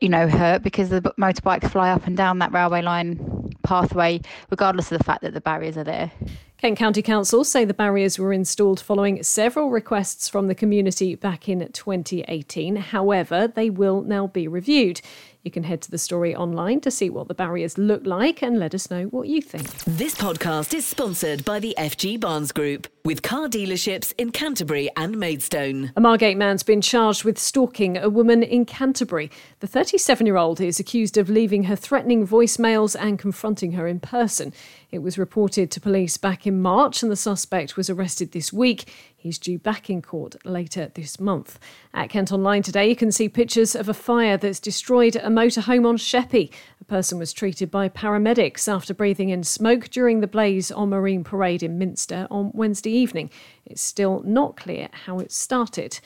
you 0.00 0.10
know, 0.10 0.28
hurt 0.28 0.62
because 0.62 0.90
the 0.90 1.00
motorbikes 1.18 1.70
fly 1.70 1.90
up 1.90 2.06
and 2.06 2.14
down 2.14 2.38
that 2.38 2.52
railway 2.52 2.82
line 2.82 3.33
pathway, 3.64 4.20
regardless 4.50 4.92
of 4.92 4.98
the 4.98 5.04
fact 5.04 5.22
that 5.22 5.34
the 5.34 5.40
barriers 5.40 5.76
are 5.76 5.84
there. 5.84 6.12
Kent 6.58 6.78
County 6.78 7.02
Council 7.02 7.44
say 7.44 7.64
the 7.64 7.74
barriers 7.74 8.18
were 8.18 8.32
installed 8.32 8.80
following 8.80 9.22
several 9.22 9.70
requests 9.70 10.28
from 10.28 10.46
the 10.46 10.54
community 10.54 11.14
back 11.14 11.48
in 11.48 11.70
2018. 11.72 12.76
However, 12.76 13.48
they 13.48 13.68
will 13.68 14.02
now 14.02 14.28
be 14.28 14.48
reviewed. 14.48 15.00
You 15.42 15.50
can 15.50 15.64
head 15.64 15.82
to 15.82 15.90
the 15.90 15.98
story 15.98 16.34
online 16.34 16.80
to 16.80 16.90
see 16.90 17.10
what 17.10 17.28
the 17.28 17.34
barriers 17.34 17.76
look 17.76 18.06
like 18.06 18.42
and 18.42 18.58
let 18.58 18.74
us 18.74 18.90
know 18.90 19.04
what 19.04 19.28
you 19.28 19.42
think. 19.42 19.68
This 19.84 20.14
podcast 20.14 20.72
is 20.72 20.86
sponsored 20.86 21.44
by 21.44 21.58
the 21.58 21.74
FG 21.76 22.18
Barnes 22.18 22.52
Group 22.52 22.86
with 23.06 23.20
car 23.20 23.48
dealerships 23.48 24.14
in 24.16 24.32
Canterbury 24.32 24.88
and 24.96 25.18
Maidstone. 25.18 25.92
A 25.94 26.00
Margate 26.00 26.38
man's 26.38 26.62
been 26.62 26.80
charged 26.80 27.22
with 27.22 27.38
stalking 27.38 27.98
a 27.98 28.08
woman 28.08 28.42
in 28.42 28.64
Canterbury. 28.64 29.30
The 29.60 29.66
37 29.66 30.24
year 30.24 30.38
old 30.38 30.58
is 30.58 30.80
accused 30.80 31.18
of 31.18 31.28
leaving 31.28 31.64
her 31.64 31.76
threatening 31.76 32.26
voicemails 32.26 32.96
and 32.98 33.18
confronting 33.18 33.72
her 33.72 33.86
in 33.86 34.00
person. 34.00 34.54
It 34.90 35.02
was 35.02 35.18
reported 35.18 35.70
to 35.72 35.80
police 35.80 36.16
back 36.16 36.46
in 36.46 36.62
March, 36.62 37.02
and 37.02 37.12
the 37.12 37.16
suspect 37.16 37.76
was 37.76 37.90
arrested 37.90 38.32
this 38.32 38.54
week. 38.54 38.90
He's 39.16 39.38
due 39.38 39.58
back 39.58 39.90
in 39.90 40.00
court 40.00 40.36
later 40.44 40.92
this 40.94 41.18
month. 41.18 41.58
At 41.92 42.10
Kent 42.10 42.30
Online 42.30 42.62
today, 42.62 42.88
you 42.88 42.94
can 42.94 43.10
see 43.10 43.28
pictures 43.28 43.74
of 43.74 43.88
a 43.88 43.94
fire 43.94 44.36
that's 44.36 44.60
destroyed 44.60 45.16
a 45.16 45.28
motorhome 45.28 45.86
on 45.86 45.96
Sheppey. 45.96 46.50
A 46.80 46.84
person 46.84 47.18
was 47.18 47.32
treated 47.32 47.70
by 47.70 47.88
paramedics 47.88 48.72
after 48.72 48.94
breathing 48.94 49.30
in 49.30 49.42
smoke 49.42 49.88
during 49.88 50.20
the 50.20 50.26
blaze 50.26 50.70
on 50.70 50.90
Marine 50.90 51.24
Parade 51.24 51.62
in 51.62 51.78
Minster 51.78 52.28
on 52.30 52.50
Wednesday 52.54 52.93
evening. 52.94 53.30
It's 53.66 53.82
still 53.82 54.22
not 54.24 54.56
clear 54.56 54.88
how 55.06 55.18
it 55.18 55.32
started. 55.32 56.00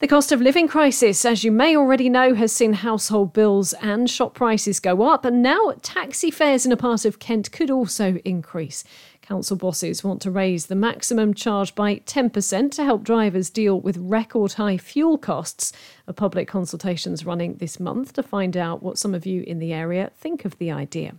The 0.00 0.08
cost 0.08 0.32
of 0.32 0.40
living 0.40 0.66
crisis, 0.66 1.26
as 1.26 1.44
you 1.44 1.52
may 1.52 1.76
already 1.76 2.08
know, 2.08 2.32
has 2.34 2.52
seen 2.52 2.72
household 2.72 3.34
bills 3.34 3.74
and 3.74 4.08
shop 4.08 4.32
prices 4.32 4.80
go 4.80 5.02
up, 5.02 5.26
and 5.26 5.42
now 5.42 5.74
taxi 5.82 6.30
fares 6.30 6.64
in 6.64 6.72
a 6.72 6.76
part 6.76 7.04
of 7.04 7.18
Kent 7.18 7.52
could 7.52 7.70
also 7.70 8.16
increase. 8.24 8.82
Council 9.20 9.58
bosses 9.58 10.02
want 10.02 10.22
to 10.22 10.30
raise 10.30 10.66
the 10.66 10.74
maximum 10.74 11.34
charge 11.34 11.74
by 11.74 11.96
10% 11.96 12.70
to 12.70 12.82
help 12.82 13.04
drivers 13.04 13.50
deal 13.50 13.78
with 13.78 13.98
record 13.98 14.54
high 14.54 14.78
fuel 14.78 15.18
costs. 15.18 15.70
A 16.06 16.14
public 16.14 16.48
consultation's 16.48 17.26
running 17.26 17.56
this 17.56 17.78
month 17.78 18.14
to 18.14 18.22
find 18.22 18.56
out 18.56 18.82
what 18.82 18.96
some 18.96 19.14
of 19.14 19.26
you 19.26 19.42
in 19.42 19.58
the 19.58 19.74
area 19.74 20.10
think 20.16 20.46
of 20.46 20.56
the 20.56 20.70
idea. 20.70 21.12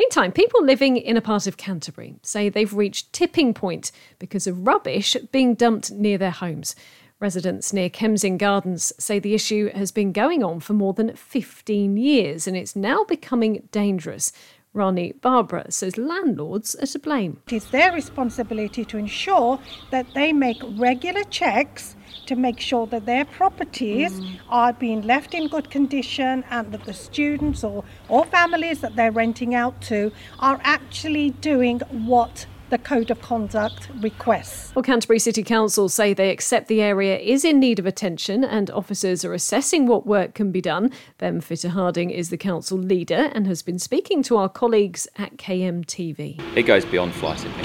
Meantime, 0.00 0.32
people 0.32 0.64
living 0.64 0.96
in 0.96 1.18
a 1.18 1.20
part 1.20 1.46
of 1.46 1.58
Canterbury 1.58 2.14
say 2.22 2.48
they've 2.48 2.72
reached 2.72 3.12
tipping 3.12 3.52
point 3.52 3.92
because 4.18 4.46
of 4.46 4.66
rubbish 4.66 5.14
being 5.30 5.54
dumped 5.54 5.90
near 5.90 6.16
their 6.16 6.30
homes. 6.30 6.74
Residents 7.20 7.74
near 7.74 7.90
Kemsing 7.90 8.38
Gardens 8.38 8.94
say 8.98 9.18
the 9.18 9.34
issue 9.34 9.68
has 9.74 9.92
been 9.92 10.10
going 10.10 10.42
on 10.42 10.60
for 10.60 10.72
more 10.72 10.94
than 10.94 11.14
15 11.14 11.98
years 11.98 12.46
and 12.46 12.56
it's 12.56 12.74
now 12.74 13.04
becoming 13.04 13.68
dangerous. 13.72 14.32
Rani 14.72 15.12
Barbara 15.20 15.70
says 15.70 15.98
landlords 15.98 16.74
are 16.76 16.86
to 16.86 16.98
blame. 16.98 17.42
It 17.48 17.52
is 17.52 17.66
their 17.66 17.92
responsibility 17.92 18.86
to 18.86 18.96
ensure 18.96 19.60
that 19.90 20.06
they 20.14 20.32
make 20.32 20.62
regular 20.78 21.24
checks 21.24 21.94
to 22.26 22.36
make 22.36 22.60
sure 22.60 22.86
that 22.86 23.06
their 23.06 23.24
properties 23.24 24.20
mm. 24.20 24.38
are 24.48 24.72
being 24.72 25.02
left 25.02 25.34
in 25.34 25.48
good 25.48 25.70
condition 25.70 26.44
and 26.50 26.72
that 26.72 26.84
the 26.84 26.94
students 26.94 27.64
or, 27.64 27.84
or 28.08 28.24
families 28.26 28.80
that 28.80 28.96
they're 28.96 29.12
renting 29.12 29.54
out 29.54 29.80
to 29.82 30.12
are 30.38 30.60
actually 30.64 31.30
doing 31.30 31.80
what 31.90 32.46
the 32.70 32.78
Code 32.78 33.10
of 33.10 33.20
Conduct 33.20 33.88
requests. 34.00 34.72
Well, 34.76 34.84
Canterbury 34.84 35.18
City 35.18 35.42
Council 35.42 35.88
say 35.88 36.14
they 36.14 36.30
accept 36.30 36.68
the 36.68 36.80
area 36.80 37.18
is 37.18 37.44
in 37.44 37.58
need 37.58 37.80
of 37.80 37.86
attention 37.86 38.44
and 38.44 38.70
officers 38.70 39.24
are 39.24 39.34
assessing 39.34 39.86
what 39.86 40.06
work 40.06 40.34
can 40.34 40.52
be 40.52 40.60
done. 40.60 40.92
Ben 41.18 41.40
Fitter 41.40 41.70
Harding 41.70 42.10
is 42.10 42.30
the 42.30 42.36
council 42.36 42.78
leader 42.78 43.28
and 43.34 43.48
has 43.48 43.60
been 43.60 43.80
speaking 43.80 44.22
to 44.22 44.36
our 44.36 44.48
colleagues 44.48 45.08
at 45.16 45.36
KMTV. 45.36 46.40
It 46.56 46.62
goes 46.62 46.84
beyond 46.84 47.12
fly 47.12 47.34
tipping. 47.34 47.64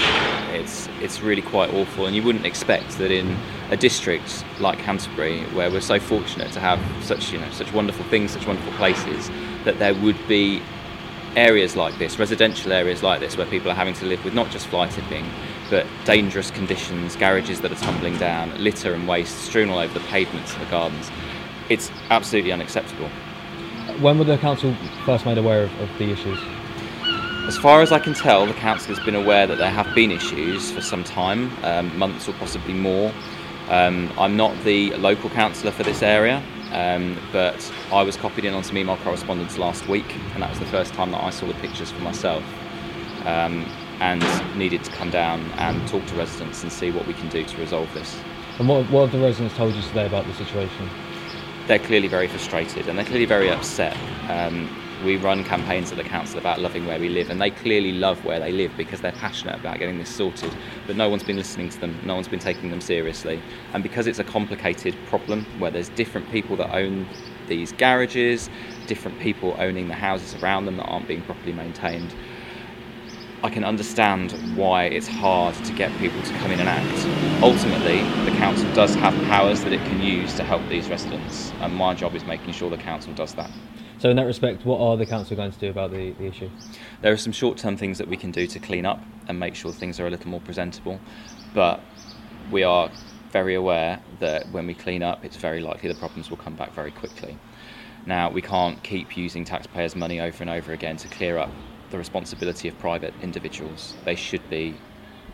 It's, 0.60 0.88
it's 1.00 1.20
really 1.20 1.42
quite 1.42 1.72
awful, 1.72 2.06
and 2.06 2.16
you 2.16 2.22
wouldn't 2.22 2.46
expect 2.46 2.98
that 2.98 3.12
in 3.12 3.36
a 3.70 3.76
district 3.76 4.44
like 4.58 4.78
Canterbury, 4.78 5.42
where 5.54 5.70
we're 5.70 5.80
so 5.80 6.00
fortunate 6.00 6.50
to 6.52 6.60
have 6.60 6.80
such, 7.04 7.30
you 7.30 7.38
know, 7.38 7.50
such 7.50 7.72
wonderful 7.72 8.04
things, 8.06 8.32
such 8.32 8.46
wonderful 8.46 8.72
places, 8.72 9.30
that 9.64 9.78
there 9.78 9.94
would 9.94 10.16
be 10.26 10.62
areas 11.36 11.76
like 11.76 11.96
this, 11.98 12.18
residential 12.18 12.72
areas 12.72 13.02
like 13.02 13.20
this, 13.20 13.36
where 13.36 13.46
people 13.46 13.70
are 13.70 13.74
having 13.74 13.94
to 13.94 14.06
live 14.06 14.24
with 14.24 14.34
not 14.34 14.50
just 14.50 14.66
fly 14.66 14.88
tipping, 14.88 15.24
but 15.70 15.86
dangerous 16.04 16.50
conditions, 16.50 17.14
garages 17.16 17.60
that 17.60 17.70
are 17.70 17.76
tumbling 17.76 18.16
down, 18.18 18.56
litter 18.62 18.94
and 18.94 19.06
waste 19.06 19.38
strewn 19.38 19.68
all 19.68 19.78
over 19.78 19.94
the 19.94 20.04
pavements 20.06 20.52
of 20.54 20.60
the 20.60 20.66
gardens. 20.66 21.10
It's 21.68 21.90
absolutely 22.10 22.52
unacceptable. 22.52 23.08
When 24.00 24.18
were 24.18 24.24
the 24.24 24.38
council 24.38 24.74
first 25.04 25.26
made 25.26 25.38
aware 25.38 25.64
of, 25.64 25.80
of 25.80 25.98
the 25.98 26.10
issues? 26.10 26.38
As 27.46 27.56
far 27.56 27.80
as 27.80 27.92
I 27.92 28.00
can 28.00 28.14
tell, 28.14 28.44
the 28.44 28.54
council 28.54 28.94
has 28.94 29.04
been 29.04 29.14
aware 29.14 29.46
that 29.46 29.58
there 29.58 29.70
have 29.70 29.94
been 29.94 30.10
issues 30.10 30.72
for 30.72 30.80
some 30.80 31.04
time, 31.04 31.52
um, 31.62 31.96
months 31.96 32.28
or 32.28 32.32
possibly 32.34 32.74
more. 32.74 33.12
Um, 33.68 34.12
I'm 34.18 34.36
not 34.36 34.56
the 34.64 34.90
local 34.96 35.30
councillor 35.30 35.70
for 35.70 35.82
this 35.82 36.02
area, 36.02 36.42
um, 36.72 37.18
but 37.32 37.72
I 37.92 38.02
was 38.02 38.16
copied 38.16 38.44
in 38.44 38.54
on 38.54 38.64
some 38.64 38.76
email 38.76 38.96
correspondence 38.98 39.58
last 39.58 39.88
week, 39.88 40.14
and 40.34 40.42
that 40.42 40.50
was 40.50 40.58
the 40.58 40.66
first 40.66 40.94
time 40.94 41.10
that 41.12 41.22
I 41.22 41.30
saw 41.30 41.46
the 41.46 41.54
pictures 41.54 41.90
for 41.90 42.00
myself. 42.00 42.44
Um, 43.24 43.66
and 44.00 44.22
needed 44.56 44.84
to 44.84 44.90
come 44.92 45.10
down 45.10 45.40
and 45.56 45.86
talk 45.88 46.04
to 46.06 46.14
residents 46.16 46.62
and 46.62 46.70
see 46.70 46.90
what 46.90 47.06
we 47.06 47.14
can 47.14 47.28
do 47.28 47.44
to 47.44 47.56
resolve 47.58 47.92
this. 47.94 48.20
And 48.58 48.68
what, 48.68 48.88
what 48.90 49.02
have 49.02 49.12
the 49.12 49.24
residents 49.24 49.56
told 49.56 49.74
you 49.74 49.82
today 49.82 50.06
about 50.06 50.26
the 50.26 50.34
situation? 50.34 50.88
They're 51.66 51.78
clearly 51.78 52.08
very 52.08 52.28
frustrated 52.28 52.88
and 52.88 52.98
they're 52.98 53.06
clearly 53.06 53.24
very 53.26 53.50
upset. 53.50 53.96
Um, 54.28 54.68
we 55.04 55.16
run 55.16 55.44
campaigns 55.44 55.90
at 55.90 55.98
the 55.98 56.04
council 56.04 56.38
about 56.38 56.60
loving 56.60 56.86
where 56.86 56.98
we 56.98 57.08
live, 57.08 57.30
and 57.30 57.40
they 57.40 57.50
clearly 57.50 57.92
love 57.92 58.24
where 58.24 58.40
they 58.40 58.52
live 58.52 58.72
because 58.76 59.00
they're 59.00 59.12
passionate 59.12 59.56
about 59.56 59.78
getting 59.78 59.98
this 59.98 60.08
sorted. 60.08 60.52
But 60.86 60.96
no 60.96 61.08
one's 61.08 61.22
been 61.22 61.36
listening 61.36 61.68
to 61.70 61.80
them, 61.80 61.98
no 62.04 62.14
one's 62.14 62.28
been 62.28 62.40
taking 62.40 62.70
them 62.70 62.80
seriously. 62.80 63.40
And 63.72 63.82
because 63.82 64.06
it's 64.06 64.18
a 64.18 64.24
complicated 64.24 64.96
problem 65.06 65.44
where 65.58 65.70
there's 65.70 65.90
different 65.90 66.30
people 66.30 66.56
that 66.56 66.74
own 66.74 67.06
these 67.46 67.72
garages, 67.72 68.50
different 68.86 69.18
people 69.20 69.54
owning 69.58 69.88
the 69.88 69.94
houses 69.94 70.34
around 70.42 70.66
them 70.66 70.76
that 70.78 70.84
aren't 70.84 71.06
being 71.06 71.22
properly 71.22 71.52
maintained, 71.52 72.14
I 73.42 73.50
can 73.50 73.64
understand 73.64 74.32
why 74.56 74.84
it's 74.84 75.06
hard 75.06 75.54
to 75.56 75.72
get 75.74 75.96
people 75.98 76.22
to 76.22 76.32
come 76.38 76.50
in 76.50 76.58
and 76.58 76.68
act. 76.68 77.42
Ultimately, 77.42 77.98
the 78.24 78.36
council 78.38 78.72
does 78.72 78.94
have 78.94 79.12
powers 79.24 79.62
that 79.62 79.74
it 79.74 79.80
can 79.84 80.00
use 80.00 80.34
to 80.36 80.42
help 80.42 80.66
these 80.68 80.88
residents, 80.88 81.52
and 81.60 81.74
my 81.74 81.94
job 81.94 82.14
is 82.14 82.24
making 82.24 82.54
sure 82.54 82.70
the 82.70 82.78
council 82.78 83.12
does 83.12 83.34
that. 83.34 83.50
So, 83.98 84.08
in 84.08 84.16
that 84.16 84.24
respect, 84.24 84.64
what 84.64 84.80
are 84.80 84.96
the 84.96 85.04
council 85.04 85.36
going 85.36 85.52
to 85.52 85.58
do 85.58 85.68
about 85.68 85.90
the, 85.90 86.12
the 86.12 86.24
issue? 86.24 86.50
There 87.02 87.12
are 87.12 87.18
some 87.18 87.32
short 87.32 87.58
term 87.58 87.76
things 87.76 87.98
that 87.98 88.08
we 88.08 88.16
can 88.16 88.30
do 88.30 88.46
to 88.46 88.58
clean 88.58 88.86
up 88.86 89.02
and 89.28 89.38
make 89.38 89.54
sure 89.54 89.70
things 89.70 90.00
are 90.00 90.06
a 90.06 90.10
little 90.10 90.30
more 90.30 90.40
presentable, 90.40 90.98
but 91.54 91.80
we 92.50 92.62
are 92.62 92.90
very 93.32 93.54
aware 93.54 94.00
that 94.18 94.50
when 94.50 94.66
we 94.66 94.72
clean 94.72 95.02
up, 95.02 95.24
it's 95.24 95.36
very 95.36 95.60
likely 95.60 95.90
the 95.90 95.98
problems 95.98 96.30
will 96.30 96.38
come 96.38 96.54
back 96.54 96.72
very 96.72 96.90
quickly. 96.90 97.38
Now, 98.06 98.30
we 98.30 98.40
can't 98.40 98.82
keep 98.82 99.16
using 99.16 99.44
taxpayers' 99.44 99.94
money 99.94 100.20
over 100.20 100.42
and 100.42 100.48
over 100.48 100.72
again 100.72 100.96
to 100.98 101.08
clear 101.08 101.36
up 101.36 101.50
the 101.96 101.98
responsibility 101.98 102.68
of 102.68 102.78
private 102.78 103.14
individuals. 103.22 103.94
They 104.04 104.16
should 104.16 104.48
be 104.50 104.74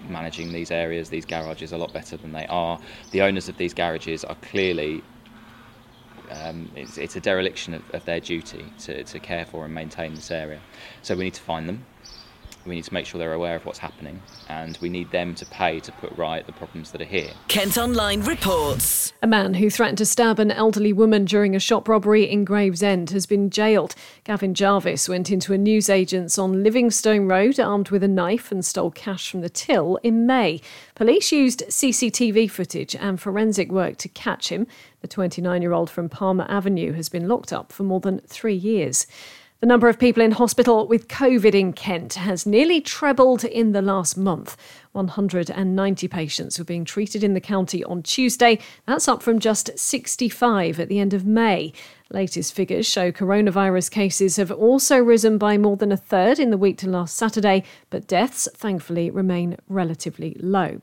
managing 0.09 0.52
these 0.52 0.71
areas, 0.71 1.11
these 1.11 1.26
garages, 1.26 1.73
a 1.73 1.76
lot 1.76 1.92
better 1.92 2.16
than 2.16 2.33
they 2.33 2.47
are. 2.47 2.78
The 3.11 3.23
owners 3.23 3.49
of 3.49 3.57
these 3.57 3.75
garages 3.75 4.25
are 4.25 4.37
clearly 4.37 5.02
um, 6.31 6.71
it's, 6.76 6.99
it's, 6.99 7.16
a 7.16 7.21
dereliction 7.21 7.75
of, 7.75 7.83
of, 7.90 8.04
their 8.04 8.21
duty 8.21 8.64
to, 8.85 9.02
to 9.04 9.19
care 9.19 9.45
for 9.45 9.64
and 9.66 9.75
maintain 9.75 10.14
this 10.14 10.31
area. 10.31 10.61
So 11.02 11.14
we 11.16 11.25
need 11.25 11.35
to 11.35 11.42
find 11.42 11.69
them. 11.69 11.85
We 12.64 12.76
need 12.76 12.85
to 12.85 12.95
make 12.95 13.07
sure 13.07 13.19
they're 13.19 13.33
aware 13.33 13.57
of 13.57 13.66
what's 13.66 13.78
happening, 13.78 14.23
and 14.49 14.78
we 14.81 14.88
need 14.88 15.11
them 15.11 15.35
to 15.35 15.47
pay 15.47 15.81
to 15.81 15.92
put 15.92 16.16
right 16.16 16.47
the 16.47 16.52
problems 16.52 16.92
that 16.92 17.00
are 17.00 17.07
here. 17.07 17.31
Kent 17.49 17.76
Online 17.76 18.23
reports. 18.23 19.12
A 19.23 19.26
man 19.26 19.54
who 19.54 19.69
threatened 19.69 19.99
to 19.99 20.07
stab 20.07 20.38
an 20.38 20.50
elderly 20.50 20.92
woman 20.92 21.25
during 21.25 21.57
a 21.57 21.61
shop 21.61 21.88
robbery 21.88 22.23
in 22.23 22.45
Gravesend 22.45 23.11
has 23.11 23.26
been 23.26 23.50
jailed. 23.50 23.95
Gavin 24.25 24.54
Jarvis 24.54 25.09
went 25.09 25.31
into 25.31 25.52
a 25.52 25.59
newsagent's 25.59 26.38
on 26.38 26.62
Livingstone 26.62 27.26
Road 27.26 27.59
armed 27.59 27.90
with 27.90 28.04
a 28.04 28.09
knife 28.09 28.52
and 28.52 28.64
stole 28.64 28.90
cash 28.90 29.31
from 29.31 29.40
the 29.40 29.49
till 29.49 29.97
in 30.02 30.26
May. 30.26 30.61
Police 30.95 31.33
used 31.33 31.64
CCTV 31.69 32.50
footage 32.50 32.95
and 32.95 33.21
forensic 33.21 33.73
work 33.73 33.97
to 33.99 34.09
catch 34.09 34.50
him. 34.50 34.66
The 35.00 35.09
29 35.09 35.62
year 35.62 35.73
old 35.73 35.90
from 35.90 36.09
Palmer 36.09 36.47
Avenue 36.49 36.92
has 36.92 37.09
been 37.09 37.26
locked 37.26 37.52
up 37.52 37.73
for 37.73 37.83
more 37.83 38.00
than 38.00 38.21
three 38.21 38.54
years. 38.54 39.07
The 39.62 39.69
number 39.69 39.88
of 39.88 39.97
people 39.97 40.25
in 40.25 40.33
hospital 40.33 40.88
with 40.88 41.07
COVID 41.07 41.54
in 41.54 41.73
Kent 41.73 42.14
has 42.14 42.45
nearly 42.45 42.81
trebled 42.81 43.45
in 43.45 43.71
the 43.71 43.81
last 43.81 44.16
month. 44.16 44.57
190 44.90 46.09
patients 46.09 46.59
were 46.59 46.64
being 46.64 46.85
treated 46.85 47.23
in 47.23 47.35
the 47.35 47.40
county 47.40 47.85
on 47.85 48.02
Tuesday. 48.02 48.59
That's 48.87 49.07
up 49.07 49.23
from 49.23 49.38
just 49.38 49.71
65 49.78 50.81
at 50.81 50.88
the 50.88 50.99
end 50.99 51.14
of 51.14 51.25
May. 51.25 51.73
Latest 52.11 52.52
figures 52.52 52.88
show 52.88 53.12
coronavirus 53.12 53.92
cases 53.92 54.35
have 54.35 54.50
also 54.50 54.99
risen 54.99 55.38
by 55.38 55.57
more 55.59 55.76
than 55.76 55.92
a 55.92 55.97
third 55.97 56.40
in 56.40 56.50
the 56.50 56.59
week 56.59 56.76
to 56.78 56.90
last 56.90 57.14
Saturday, 57.14 57.62
but 57.88 58.09
deaths, 58.09 58.49
thankfully, 58.57 59.11
remain 59.11 59.57
relatively 59.69 60.37
low. 60.40 60.81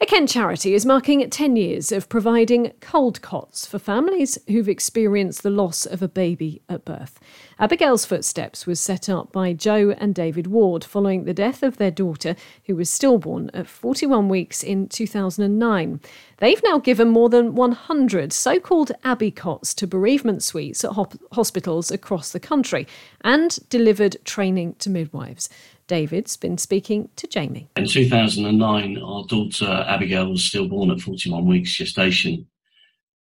A 0.00 0.06
Kent 0.06 0.28
charity 0.28 0.74
is 0.74 0.86
marking 0.86 1.28
10 1.28 1.56
years 1.56 1.90
of 1.90 2.08
providing 2.08 2.72
cold 2.80 3.20
cots 3.20 3.66
for 3.66 3.80
families 3.80 4.38
who've 4.46 4.68
experienced 4.68 5.42
the 5.42 5.50
loss 5.50 5.86
of 5.86 6.02
a 6.02 6.08
baby 6.08 6.62
at 6.68 6.84
birth. 6.84 7.18
Abigail's 7.58 8.04
Footsteps 8.04 8.64
was 8.64 8.78
set 8.78 9.08
up 9.08 9.32
by 9.32 9.52
Jo 9.52 9.90
and 9.98 10.14
David 10.14 10.46
Ward 10.46 10.84
following 10.84 11.24
the 11.24 11.34
death 11.34 11.64
of 11.64 11.78
their 11.78 11.90
daughter, 11.90 12.36
who 12.66 12.76
was 12.76 12.88
stillborn 12.88 13.50
at 13.52 13.66
41 13.66 14.28
weeks 14.28 14.62
in 14.62 14.86
2009. 14.86 16.00
They've 16.36 16.62
now 16.62 16.78
given 16.78 17.08
more 17.08 17.28
than 17.28 17.56
100 17.56 18.32
so 18.32 18.60
called 18.60 18.92
Abbey 19.02 19.32
cots 19.32 19.74
to 19.74 19.86
bereavement 19.88 20.44
suites 20.44 20.84
at 20.84 20.92
hospitals 21.32 21.90
across 21.90 22.30
the 22.30 22.38
country 22.38 22.86
and 23.22 23.58
delivered 23.68 24.16
training 24.24 24.76
to 24.78 24.90
midwives. 24.90 25.48
David's 25.88 26.36
been 26.36 26.58
speaking 26.58 27.08
to 27.16 27.26
Jamie. 27.26 27.68
In 27.76 27.86
2009, 27.86 28.98
our 28.98 29.24
daughter 29.24 29.84
Abigail 29.88 30.30
was 30.30 30.44
stillborn 30.44 30.90
at 30.90 31.00
41 31.00 31.46
weeks 31.46 31.74
gestation. 31.74 32.46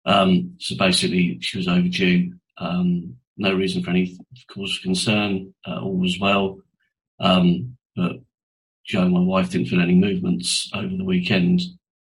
Um, 0.05 0.55
so 0.59 0.75
basically, 0.77 1.39
she 1.41 1.57
was 1.57 1.67
overdue. 1.67 2.33
Um, 2.59 3.15
no 3.37 3.53
reason 3.55 3.83
for 3.83 3.89
any 3.89 4.17
cause 4.53 4.77
of 4.77 4.83
concern. 4.83 5.53
Uh, 5.65 5.79
all 5.81 5.97
was 5.97 6.19
well. 6.19 6.59
Um, 7.19 7.77
but 7.95 8.17
Jo, 8.85 9.07
my 9.07 9.19
wife, 9.19 9.49
didn't 9.49 9.67
feel 9.67 9.81
any 9.81 9.95
movements 9.95 10.69
over 10.73 10.95
the 10.95 11.03
weekend 11.03 11.61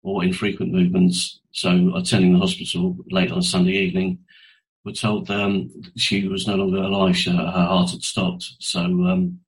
or 0.04 0.24
infrequent 0.24 0.72
movements. 0.72 1.40
So 1.52 1.94
attending 1.96 2.34
the 2.34 2.40
hospital 2.40 2.96
late 3.10 3.32
on 3.32 3.42
Sunday 3.42 3.72
evening, 3.74 4.20
we're 4.86 4.94
told 4.94 5.30
um, 5.30 5.70
she 5.98 6.28
was 6.28 6.48
no 6.48 6.56
longer 6.56 6.78
alive. 6.78 7.18
She, 7.18 7.32
her 7.32 7.38
heart 7.38 7.92
had 7.92 8.04
stopped. 8.04 8.52
So 8.60 8.82
um, 8.82 9.40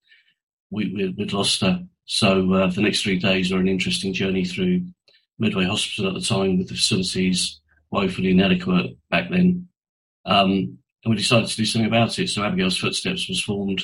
we, 0.72 1.14
lost 1.18 1.62
her. 1.62 1.84
So 2.06 2.54
uh, 2.54 2.68
the 2.68 2.82
next 2.82 3.04
three 3.04 3.20
days 3.20 3.52
were 3.52 3.60
an 3.60 3.68
interesting 3.68 4.14
journey 4.14 4.46
through 4.46 4.86
Medway 5.38 5.66
Hospital 5.66 6.08
at 6.08 6.14
the 6.14 6.26
time 6.26 6.58
with 6.58 6.70
the 6.70 6.76
facilities 6.76 7.60
woefully 7.92 8.32
inadequate 8.32 8.98
back 9.10 9.30
then. 9.30 9.68
Um, 10.26 10.78
and 11.04 11.12
we 11.12 11.16
decided 11.16 11.50
to 11.50 11.56
do 11.56 11.66
something 11.66 11.88
about 11.88 12.18
it. 12.20 12.30
So 12.30 12.44
Abigail's 12.44 12.78
Footsteps 12.78 13.28
was 13.28 13.42
formed 13.42 13.84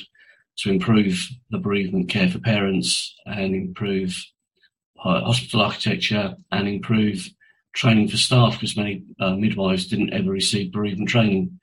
to 0.58 0.70
improve 0.70 1.28
the 1.50 1.58
bereavement 1.58 2.08
care 2.08 2.28
for 2.28 2.38
parents 2.38 3.14
and 3.26 3.54
improve 3.54 4.16
hospital 4.96 5.62
architecture 5.62 6.34
and 6.50 6.68
improve 6.68 7.28
training 7.74 8.08
for 8.08 8.16
staff 8.16 8.54
because 8.54 8.76
many 8.76 9.04
uh, 9.20 9.34
midwives 9.34 9.86
didn't 9.86 10.12
ever 10.12 10.30
receive 10.30 10.72
bereavement 10.72 11.08
training. 11.08 11.60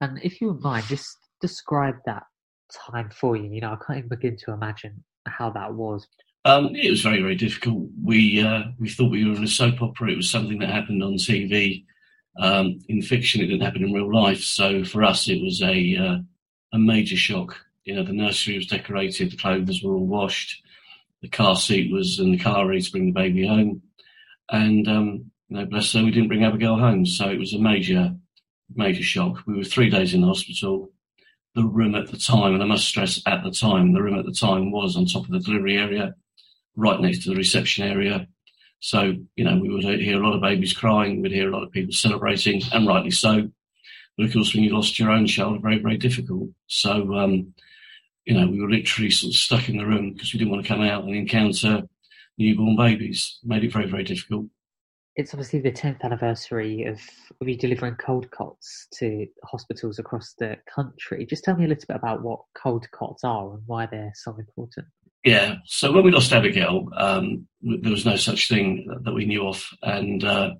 And 0.00 0.18
if 0.22 0.40
you 0.40 0.48
would 0.48 0.62
mind, 0.62 0.84
just 0.86 1.16
describe 1.40 1.94
that 2.06 2.24
time 2.72 3.10
for 3.10 3.36
you? 3.36 3.48
You 3.50 3.60
know, 3.60 3.72
I 3.72 3.84
can't 3.84 3.98
even 3.98 4.08
begin 4.08 4.36
to 4.44 4.52
imagine 4.52 5.02
how 5.26 5.50
that 5.50 5.74
was. 5.74 6.06
Um, 6.44 6.74
it 6.74 6.90
was 6.90 7.02
very, 7.02 7.20
very 7.20 7.36
difficult. 7.36 7.88
We 8.02 8.42
uh, 8.42 8.64
we 8.78 8.88
thought 8.88 9.10
we 9.10 9.24
were 9.24 9.36
in 9.36 9.44
a 9.44 9.48
soap 9.48 9.80
opera. 9.80 10.10
It 10.10 10.16
was 10.16 10.30
something 10.30 10.58
that 10.58 10.70
happened 10.70 11.02
on 11.02 11.14
TV. 11.14 11.84
Um, 12.38 12.80
in 12.88 13.02
fiction, 13.02 13.42
it 13.42 13.46
didn't 13.46 13.62
happen 13.62 13.84
in 13.84 13.92
real 13.92 14.12
life. 14.12 14.40
So 14.40 14.84
for 14.84 15.04
us, 15.04 15.28
it 15.28 15.40
was 15.42 15.62
a 15.62 15.96
uh, 15.96 16.18
a 16.72 16.78
major 16.78 17.16
shock. 17.16 17.56
You 17.84 17.94
know, 17.94 18.04
the 18.04 18.12
nursery 18.12 18.56
was 18.56 18.66
decorated, 18.66 19.30
the 19.30 19.36
clothes 19.36 19.82
were 19.82 19.94
all 19.94 20.06
washed, 20.06 20.62
the 21.20 21.28
car 21.28 21.56
seat 21.56 21.92
was 21.92 22.20
in 22.20 22.32
the 22.32 22.38
car 22.38 22.66
ready 22.66 22.80
to 22.80 22.90
bring 22.90 23.06
the 23.06 23.12
baby 23.12 23.46
home, 23.46 23.82
and 24.50 24.88
um, 24.88 25.30
you 25.48 25.56
know, 25.56 25.66
bless 25.66 25.92
her, 25.92 26.02
we 26.02 26.10
didn't 26.10 26.28
bring 26.28 26.44
Abigail 26.44 26.78
home. 26.78 27.04
So 27.04 27.28
it 27.28 27.38
was 27.38 27.54
a 27.54 27.58
major, 27.58 28.14
major 28.74 29.02
shock. 29.02 29.42
We 29.46 29.56
were 29.56 29.64
three 29.64 29.90
days 29.90 30.14
in 30.14 30.22
the 30.22 30.26
hospital 30.26 30.90
the 31.54 31.64
room 31.64 31.94
at 31.94 32.10
the 32.10 32.16
time, 32.16 32.54
and 32.54 32.62
I 32.62 32.66
must 32.66 32.88
stress 32.88 33.20
at 33.26 33.42
the 33.42 33.50
time, 33.50 33.92
the 33.92 34.02
room 34.02 34.18
at 34.18 34.24
the 34.24 34.32
time 34.32 34.70
was 34.70 34.96
on 34.96 35.06
top 35.06 35.24
of 35.24 35.30
the 35.30 35.40
delivery 35.40 35.76
area, 35.76 36.14
right 36.76 37.00
next 37.00 37.24
to 37.24 37.30
the 37.30 37.36
reception 37.36 37.84
area. 37.84 38.26
So, 38.80 39.14
you 39.36 39.44
know, 39.44 39.58
we 39.58 39.68
would 39.68 39.84
hear 39.84 40.20
a 40.20 40.26
lot 40.26 40.34
of 40.34 40.40
babies 40.40 40.72
crying, 40.72 41.20
we'd 41.20 41.32
hear 41.32 41.48
a 41.48 41.52
lot 41.52 41.62
of 41.62 41.70
people 41.70 41.92
celebrating, 41.92 42.62
and 42.72 42.86
rightly 42.86 43.10
so. 43.10 43.50
But 44.16 44.26
of 44.26 44.32
course, 44.32 44.54
when 44.54 44.64
you 44.64 44.74
lost 44.74 44.98
your 44.98 45.10
own 45.10 45.26
child, 45.26 45.62
very, 45.62 45.78
very 45.78 45.96
difficult. 45.98 46.48
So, 46.66 47.14
um, 47.14 47.54
you 48.24 48.34
know, 48.34 48.46
we 48.46 48.60
were 48.60 48.70
literally 48.70 49.10
sort 49.10 49.32
of 49.32 49.36
stuck 49.36 49.68
in 49.68 49.76
the 49.76 49.86
room 49.86 50.12
because 50.12 50.32
we 50.32 50.38
didn't 50.38 50.52
want 50.52 50.64
to 50.64 50.68
come 50.68 50.82
out 50.82 51.04
and 51.04 51.14
encounter 51.14 51.82
newborn 52.38 52.76
babies. 52.76 53.38
Made 53.44 53.64
it 53.64 53.72
very, 53.72 53.86
very 53.86 54.04
difficult 54.04 54.46
it's 55.16 55.34
obviously 55.34 55.60
the 55.60 55.72
10th 55.72 56.02
anniversary 56.02 56.84
of, 56.84 57.00
you 57.40 57.56
delivering 57.56 57.96
cold 57.96 58.30
cots 58.30 58.88
to 58.94 59.26
hospitals 59.44 59.98
across 59.98 60.34
the 60.38 60.56
country. 60.72 61.26
Just 61.26 61.44
tell 61.44 61.56
me 61.56 61.64
a 61.64 61.68
little 61.68 61.84
bit 61.86 61.96
about 61.96 62.22
what 62.22 62.40
cold 62.54 62.86
cots 62.92 63.22
are 63.24 63.52
and 63.52 63.62
why 63.66 63.86
they're 63.86 64.12
so 64.14 64.34
important. 64.36 64.86
Yeah, 65.24 65.56
so 65.66 65.92
when 65.92 66.04
we 66.04 66.10
lost 66.10 66.32
Abigail, 66.32 66.88
um, 66.96 67.46
there 67.62 67.92
was 67.92 68.06
no 68.06 68.16
such 68.16 68.48
thing 68.48 68.86
that 69.04 69.12
we 69.12 69.24
knew 69.24 69.46
of, 69.46 69.64
and 69.82 70.24
uh, 70.24 70.50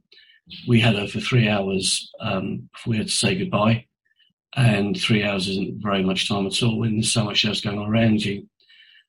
we 0.69 0.79
had 0.79 0.95
her 0.95 1.09
for 1.09 1.19
three 1.19 1.49
hours 1.49 2.11
um, 2.21 2.69
before 2.73 2.93
we 2.93 2.99
had 2.99 3.09
to 3.09 3.13
say 3.13 3.37
goodbye. 3.37 3.87
And 4.55 5.01
three 5.01 5.25
hours 5.25 5.49
isn't 5.49 5.83
very 5.83 6.05
much 6.05 6.29
time 6.29 6.47
at 6.47 6.63
all 6.63 6.79
when 6.79 6.93
there's 6.93 7.13
so 7.13 7.25
much 7.25 7.45
else 7.45 7.63
going 7.63 7.79
on 7.79 7.89
around 7.89 8.23
you. 8.25 8.47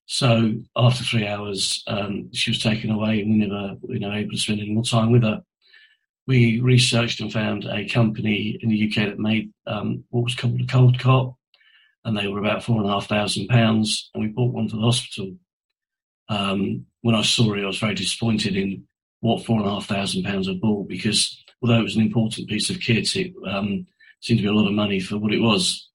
So 0.05 0.53
after 0.75 1.03
three 1.03 1.27
hours, 1.27 1.83
um, 1.87 2.29
she 2.33 2.51
was 2.51 2.61
taken 2.61 2.91
away, 2.91 3.21
and 3.21 3.31
we 3.31 3.47
never 3.47 3.75
you 3.89 3.99
know, 3.99 4.13
able 4.13 4.31
to 4.31 4.37
spend 4.37 4.59
any 4.59 4.71
more 4.71 4.83
time 4.83 5.11
with 5.11 5.23
her. 5.23 5.41
We 6.27 6.61
researched 6.61 7.19
and 7.19 7.31
found 7.31 7.65
a 7.65 7.87
company 7.87 8.57
in 8.61 8.69
the 8.69 8.87
UK 8.87 9.09
that 9.09 9.19
made 9.19 9.51
um, 9.67 10.03
what 10.09 10.23
was 10.23 10.35
called 10.35 10.59
a 10.59 10.65
cold 10.65 10.99
cot, 10.99 11.33
and 12.05 12.17
they 12.17 12.27
were 12.27 12.39
about 12.39 12.63
four 12.63 12.79
and 12.79 12.89
a 12.89 12.93
half 12.93 13.07
thousand 13.07 13.47
pounds. 13.47 14.09
And 14.13 14.23
we 14.23 14.29
bought 14.29 14.53
one 14.53 14.69
for 14.69 14.77
the 14.77 14.83
hospital. 14.83 15.35
Um, 16.29 16.85
when 17.01 17.15
I 17.15 17.21
saw 17.21 17.53
it, 17.53 17.63
I 17.63 17.67
was 17.67 17.79
very 17.79 17.95
disappointed 17.95 18.55
in 18.55 18.85
what 19.19 19.45
four 19.45 19.59
and 19.59 19.67
a 19.67 19.71
half 19.71 19.85
thousand 19.85 20.23
pounds 20.23 20.49
I 20.49 20.53
bought 20.53 20.87
because 20.87 21.37
although 21.61 21.79
it 21.79 21.83
was 21.83 21.95
an 21.95 22.01
important 22.01 22.49
piece 22.49 22.69
of 22.69 22.79
kit, 22.79 23.15
it 23.15 23.33
um, 23.47 23.85
seemed 24.19 24.39
to 24.39 24.43
be 24.43 24.49
a 24.49 24.53
lot 24.53 24.67
of 24.67 24.73
money 24.73 24.99
for 24.99 25.17
what 25.17 25.33
it 25.33 25.39
was. 25.39 25.89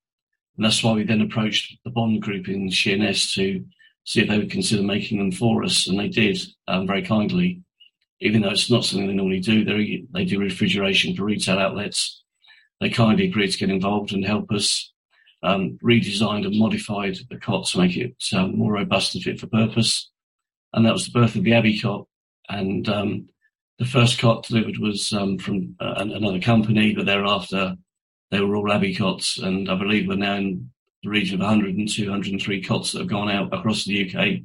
And 0.57 0.64
that's 0.64 0.83
why 0.83 0.92
we 0.92 1.05
then 1.05 1.21
approached 1.21 1.79
the 1.85 1.90
Bond 1.90 2.23
Group 2.23 2.49
in 2.49 2.71
Sheerness 2.71 3.35
to 3.35 3.64
see 4.09 4.23
if 4.23 4.29
they 4.31 4.38
would 4.38 4.51
consider 4.51 4.83
making 4.83 5.18
them 5.18 5.31
for 5.31 5.62
us, 5.62 5.87
and 5.87 5.99
they 5.99 6.09
did 6.09 6.40
um, 6.66 6.87
very 6.87 7.03
kindly. 7.03 7.61
Even 8.21 8.40
though 8.40 8.49
it's 8.49 8.71
not 8.71 8.83
something 8.83 9.07
they 9.07 9.12
normally 9.12 9.38
do, 9.38 9.64
they 9.64 10.03
they 10.14 10.25
do 10.25 10.40
refrigeration 10.40 11.14
for 11.14 11.25
retail 11.25 11.59
outlets. 11.59 12.23
They 12.81 12.88
kindly 12.88 13.27
agreed 13.27 13.51
to 13.51 13.59
get 13.59 13.68
involved 13.68 14.12
and 14.12 14.25
help 14.25 14.51
us. 14.51 14.92
Um, 15.42 15.79
redesigned 15.85 16.47
and 16.47 16.59
modified 16.59 17.16
the 17.31 17.37
cot 17.37 17.66
to 17.66 17.79
make 17.79 17.97
it 17.97 18.16
um, 18.33 18.59
more 18.59 18.73
robust 18.73 19.14
and 19.14 19.23
fit 19.23 19.38
for 19.38 19.47
purpose, 19.47 20.11
and 20.73 20.87
that 20.87 20.94
was 20.94 21.05
the 21.05 21.12
birth 21.12 21.37
of 21.37 21.44
the 21.44 21.53
Abbey 21.53 21.79
cot. 21.79 22.07
And 22.49 22.88
um, 22.88 23.29
the 23.79 23.85
first 23.85 24.18
cot 24.18 24.44
delivered 24.44 24.79
was 24.79 25.12
um, 25.12 25.37
from 25.38 25.77
uh, 25.81 25.94
another 25.99 26.40
company, 26.40 26.94
but 26.94 27.05
thereafter 27.05 27.77
they 28.31 28.40
were 28.40 28.57
all 28.57 28.73
Abbey 28.73 28.97
cots, 28.97 29.38
and 29.38 29.71
I 29.71 29.77
believe 29.77 30.09
we're 30.09 30.16
now 30.16 30.37
in 30.37 30.71
the 31.03 31.11
region 31.11 31.35
of 31.35 31.41
102, 31.41 32.03
103 32.03 32.63
cots 32.63 32.93
that 32.93 33.01
have 33.01 33.09
gone 33.09 33.31
out 33.31 33.53
across 33.53 33.85
the 33.85 34.09
UK 34.09 34.41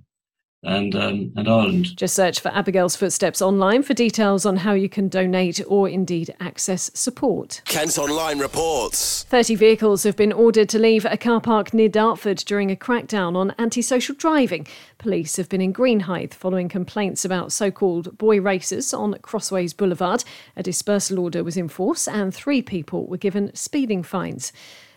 and 0.63 0.95
um, 0.95 1.33
and 1.35 1.47
Ireland. 1.47 1.97
Just 1.97 2.15
search 2.15 2.39
for 2.39 2.49
Abigail's 2.49 2.95
Footsteps 2.95 3.41
online 3.41 3.83
for 3.83 3.93
details 3.93 4.45
on 4.45 4.57
how 4.57 4.73
you 4.73 4.87
can 4.87 5.09
donate 5.09 5.61
or 5.67 5.89
indeed 5.89 6.33
access 6.39 6.89
support. 6.93 7.61
Kent 7.65 7.97
Online 7.97 8.39
reports 8.39 9.23
30 9.23 9.55
vehicles 9.55 10.03
have 10.03 10.15
been 10.15 10.31
ordered 10.31 10.69
to 10.69 10.79
leave 10.79 11.05
a 11.05 11.17
car 11.17 11.41
park 11.41 11.73
near 11.73 11.89
Dartford 11.89 12.37
during 12.37 12.71
a 12.71 12.75
crackdown 12.75 13.35
on 13.35 13.53
antisocial 13.59 14.15
driving. 14.15 14.65
Police 14.97 15.35
have 15.35 15.49
been 15.49 15.61
in 15.61 15.73
Greenhithe 15.73 16.33
following 16.33 16.69
complaints 16.69 17.25
about 17.25 17.51
so 17.51 17.69
called 17.69 18.17
boy 18.17 18.39
racers 18.39 18.93
on 18.93 19.15
Crossways 19.21 19.73
Boulevard. 19.73 20.23
A 20.55 20.63
dispersal 20.63 21.19
order 21.19 21.43
was 21.43 21.57
in 21.57 21.67
force 21.67 22.07
and 22.07 22.33
three 22.33 22.61
people 22.61 23.05
were 23.07 23.17
given 23.17 23.53
speeding 23.53 24.03
fines. 24.03 24.53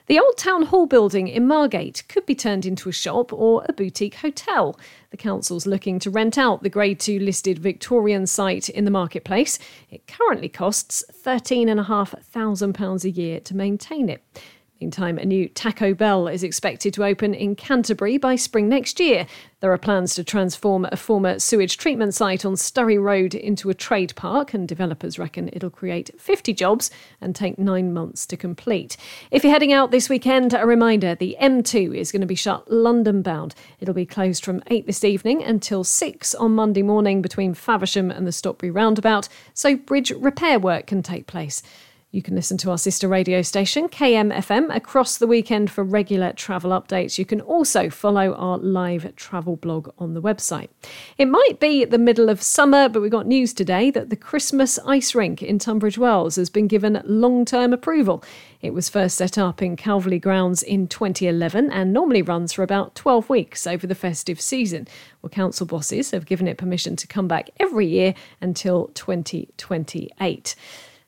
The 0.07 0.21
old 0.21 0.37
town 0.37 0.67
hall 0.67 0.87
building 0.87 1.27
in 1.27 1.49
Margate 1.49 2.05
could 2.09 2.27
be 2.27 2.37
turned 2.37 2.65
into 2.65 2.89
a 2.89 2.93
shop 2.93 3.33
or 3.33 3.67
a 3.69 3.73
boutique 3.73 4.15
hotel. 4.15 4.79
The 5.11 5.17
council's 5.17 5.67
looking 5.67 5.99
to 5.99 6.11
rent 6.11 6.39
out 6.39 6.63
the 6.63 6.69
Grade 6.69 7.01
2 7.01 7.19
listed 7.19 7.59
Victorian 7.59 8.29
site 8.29 8.69
in 8.69 8.85
the 8.85 8.93
marketplace. 8.93 9.59
It 9.91 10.07
currently 10.07 10.49
costs 10.49 11.03
£13,500 11.25 13.05
a 13.05 13.11
year 13.11 13.41
to 13.41 13.57
maintain 13.57 14.09
it. 14.09 14.23
Meantime, 14.79 15.17
a 15.17 15.25
new 15.25 15.49
Taco 15.49 15.95
Bell 15.95 16.29
is 16.29 16.43
expected 16.43 16.93
to 16.95 17.05
open 17.05 17.33
in 17.33 17.57
Canterbury 17.57 18.19
by 18.19 18.37
spring 18.37 18.69
next 18.69 19.01
year. 19.01 19.27
There 19.61 19.73
are 19.73 19.79
plans 19.79 20.15
to 20.17 20.23
transform 20.23 20.87
a 20.93 20.97
former 20.97 21.39
sewage 21.39 21.79
treatment 21.79 22.15
site 22.15 22.45
on 22.45 22.57
Sturry 22.57 23.03
Road 23.03 23.35
into 23.35 23.71
a 23.71 23.75
trade 23.75 24.15
park, 24.17 24.53
and 24.53 24.69
developers 24.69 25.19
reckon 25.19 25.49
it'll 25.55 25.71
create 25.71 26.11
50 26.21 26.53
jobs 26.53 26.91
and 27.23 27.35
take 27.35 27.59
nine 27.59 27.95
months 27.95 28.27
to 28.27 28.37
complete. 28.37 28.99
If 29.31 29.45
you're 29.45 29.53
heading 29.53 29.73
out 29.73 29.93
this 29.93 30.11
weekend, 30.11 30.53
a 30.53 30.67
reminder 30.67 31.15
the 31.15 31.39
M2 31.41 31.97
is 31.97 32.13
going 32.13 32.21
to 32.21 32.27
be 32.27 32.35
shut 32.35 32.71
London 32.71 33.23
bound. 33.23 33.55
It'll 33.81 33.95
be 33.95 34.05
closed 34.05 34.45
from 34.45 34.63
8 34.67 34.87
this 34.87 35.05
evening 35.05 35.43
until 35.43 35.85
6 35.85 36.35
on 36.35 36.55
Monday 36.55 36.83
morning 36.83 37.23
between 37.23 37.55
Faversham 37.55 38.11
and 38.11 38.27
the 38.27 38.31
Stockbury 38.31 38.75
roundabout, 38.75 39.27
so 39.55 39.75
bridge 39.75 40.11
repair 40.11 40.59
work 40.59 40.87
can 40.87 41.03
take 41.03 41.27
place. 41.27 41.63
You 42.17 42.23
can 42.23 42.35
listen 42.35 42.57
to 42.59 42.71
our 42.71 42.79
sister 42.79 43.09
radio 43.09 43.43
station, 43.43 43.91
KMFM, 43.91 44.75
across 44.75 45.19
the 45.19 45.27
weekend 45.27 45.71
for 45.71 45.85
regular 45.85 46.33
travel 46.33 46.71
updates. 46.71 47.19
You 47.19 47.27
can 47.27 47.43
also 47.43 47.91
follow 47.91 48.33
our 48.33 48.57
live 48.57 49.15
travel 49.17 49.57
blog 49.57 49.91
on 49.99 50.15
the 50.15 50.23
website. 50.23 50.71
It 51.19 51.27
might 51.27 51.61
be 51.61 51.85
the 51.85 51.99
middle 51.99 52.31
of 52.31 52.41
summer, 52.41 52.89
but 52.89 53.03
we 53.03 53.11
got 53.11 53.27
news 53.27 53.53
today 53.53 53.91
that 53.91 54.09
the 54.09 54.17
Christmas 54.17 54.79
ice 54.87 55.15
rink 55.15 55.43
in 55.43 55.59
Tunbridge 55.59 55.99
Wells 55.99 56.37
has 56.37 56.49
been 56.49 56.69
given 56.69 57.03
long 57.05 57.45
term 57.45 57.75
approval. 57.75 58.25
It 58.63 58.73
was 58.73 58.89
first 58.89 59.19
set 59.19 59.37
up 59.37 59.61
in 59.61 59.77
Calverley 59.77 60.19
Grounds 60.19 60.63
in 60.63 60.89
2011 60.89 61.71
and 61.71 61.93
normally 61.93 62.23
runs 62.23 62.55
for 62.55 62.63
about 62.63 62.95
12 62.95 63.29
weeks 63.29 63.67
over 63.67 63.87
the 63.87 63.95
festive 63.95 64.41
season. 64.41 64.89
Well, 65.21 65.29
council 65.29 65.67
bosses 65.67 66.13
have 66.13 66.25
given 66.25 66.49
it 66.49 66.57
permission 66.57 66.97
to 66.97 67.07
come 67.07 67.29
back 67.29 67.51
every 67.61 67.87
year 67.87 68.15
until 68.41 68.87
2028. 68.95 70.55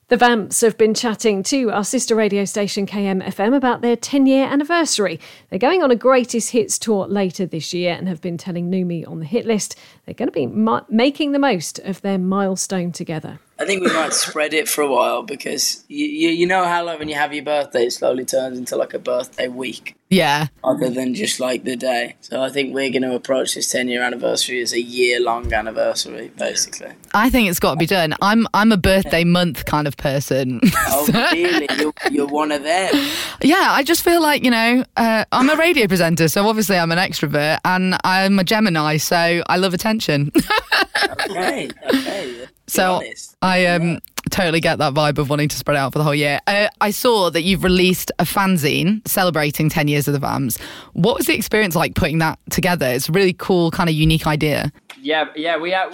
The 0.08 0.16
Vamps 0.16 0.62
have 0.62 0.78
been 0.78 0.94
chatting 0.94 1.42
to 1.42 1.70
our 1.70 1.84
sister 1.84 2.14
radio 2.14 2.46
station 2.46 2.86
KMFM 2.86 3.54
about 3.54 3.82
their 3.82 3.94
10 3.94 4.24
year 4.24 4.46
anniversary. 4.46 5.20
They're 5.50 5.58
going 5.58 5.82
on 5.82 5.90
a 5.90 5.96
greatest 5.96 6.52
hits 6.52 6.78
tour 6.78 7.06
later 7.06 7.44
this 7.44 7.74
year 7.74 7.92
and 7.92 8.08
have 8.08 8.22
been 8.22 8.38
telling 8.38 8.70
Numi 8.70 9.06
on 9.06 9.18
the 9.18 9.26
hit 9.26 9.44
list 9.44 9.76
they're 10.06 10.14
going 10.14 10.28
to 10.28 10.32
be 10.32 10.46
ma- 10.46 10.80
making 10.88 11.32
the 11.32 11.38
most 11.38 11.78
of 11.80 12.00
their 12.00 12.16
milestone 12.16 12.90
together. 12.90 13.38
I 13.60 13.64
think 13.64 13.82
we 13.82 13.92
might 13.92 14.12
spread 14.12 14.54
it 14.54 14.68
for 14.68 14.82
a 14.82 14.88
while 14.88 15.24
because 15.24 15.84
you, 15.88 16.06
you, 16.06 16.28
you 16.28 16.46
know 16.46 16.64
how 16.64 16.84
like 16.84 17.00
when 17.00 17.08
you 17.08 17.16
have 17.16 17.34
your 17.34 17.44
birthday, 17.44 17.86
it 17.86 17.92
slowly 17.92 18.24
turns 18.24 18.56
into 18.56 18.76
like 18.76 18.94
a 18.94 19.00
birthday 19.00 19.48
week. 19.48 19.96
Yeah. 20.10 20.46
Other 20.62 20.88
than 20.88 21.14
just 21.14 21.40
like 21.40 21.64
the 21.64 21.76
day. 21.76 22.14
So 22.20 22.40
I 22.40 22.50
think 22.50 22.72
we're 22.72 22.90
going 22.90 23.02
to 23.02 23.14
approach 23.14 23.56
this 23.56 23.70
10 23.70 23.88
year 23.88 24.02
anniversary 24.02 24.62
as 24.62 24.72
a 24.72 24.80
year 24.80 25.20
long 25.20 25.52
anniversary, 25.52 26.30
basically. 26.38 26.92
I 27.12 27.30
think 27.30 27.50
it's 27.50 27.58
got 27.58 27.72
to 27.72 27.76
be 27.78 27.86
done. 27.86 28.14
I'm 28.22 28.46
I'm 28.54 28.70
a 28.70 28.76
birthday 28.76 29.24
month 29.24 29.64
kind 29.64 29.86
of 29.86 29.96
person. 29.96 30.60
Oh, 30.90 31.06
really? 31.32 31.68
You're, 31.78 31.92
you're 32.10 32.26
one 32.26 32.50
of 32.50 32.62
them? 32.62 32.94
Yeah, 33.42 33.68
I 33.70 33.82
just 33.82 34.02
feel 34.02 34.22
like, 34.22 34.42
you 34.42 34.50
know, 34.50 34.84
uh, 34.96 35.24
I'm 35.32 35.50
a 35.50 35.56
radio 35.56 35.86
presenter, 35.86 36.28
so 36.28 36.48
obviously 36.48 36.76
I'm 36.76 36.90
an 36.90 36.98
extrovert 36.98 37.58
and 37.64 37.96
I'm 38.04 38.38
a 38.38 38.44
Gemini, 38.44 38.96
so 38.96 39.42
I 39.46 39.56
love 39.56 39.74
attention. 39.74 40.32
okay, 41.10 41.68
okay. 41.92 42.48
So 42.78 43.02
I 43.42 43.66
um 43.66 44.00
totally 44.30 44.60
get 44.60 44.78
that 44.78 44.94
vibe 44.94 45.18
of 45.18 45.30
wanting 45.30 45.48
to 45.48 45.56
spread 45.56 45.76
out 45.76 45.92
for 45.92 45.98
the 45.98 46.04
whole 46.04 46.14
year. 46.14 46.40
Uh, 46.46 46.68
I 46.80 46.90
saw 46.90 47.30
that 47.30 47.42
you've 47.42 47.64
released 47.64 48.12
a 48.18 48.24
fanzine 48.24 49.06
celebrating 49.08 49.68
10 49.68 49.88
years 49.88 50.06
of 50.06 50.12
the 50.12 50.20
Vamps. 50.20 50.58
What 50.92 51.16
was 51.16 51.26
the 51.26 51.34
experience 51.34 51.74
like 51.74 51.94
putting 51.94 52.18
that 52.18 52.38
together? 52.50 52.86
It's 52.86 53.08
a 53.08 53.12
really 53.12 53.32
cool, 53.32 53.70
kind 53.70 53.88
of 53.88 53.96
unique 53.96 54.26
idea. 54.26 54.70
Yeah, 55.00 55.26
yeah, 55.34 55.56
we 55.56 55.74
uh, 55.74 55.90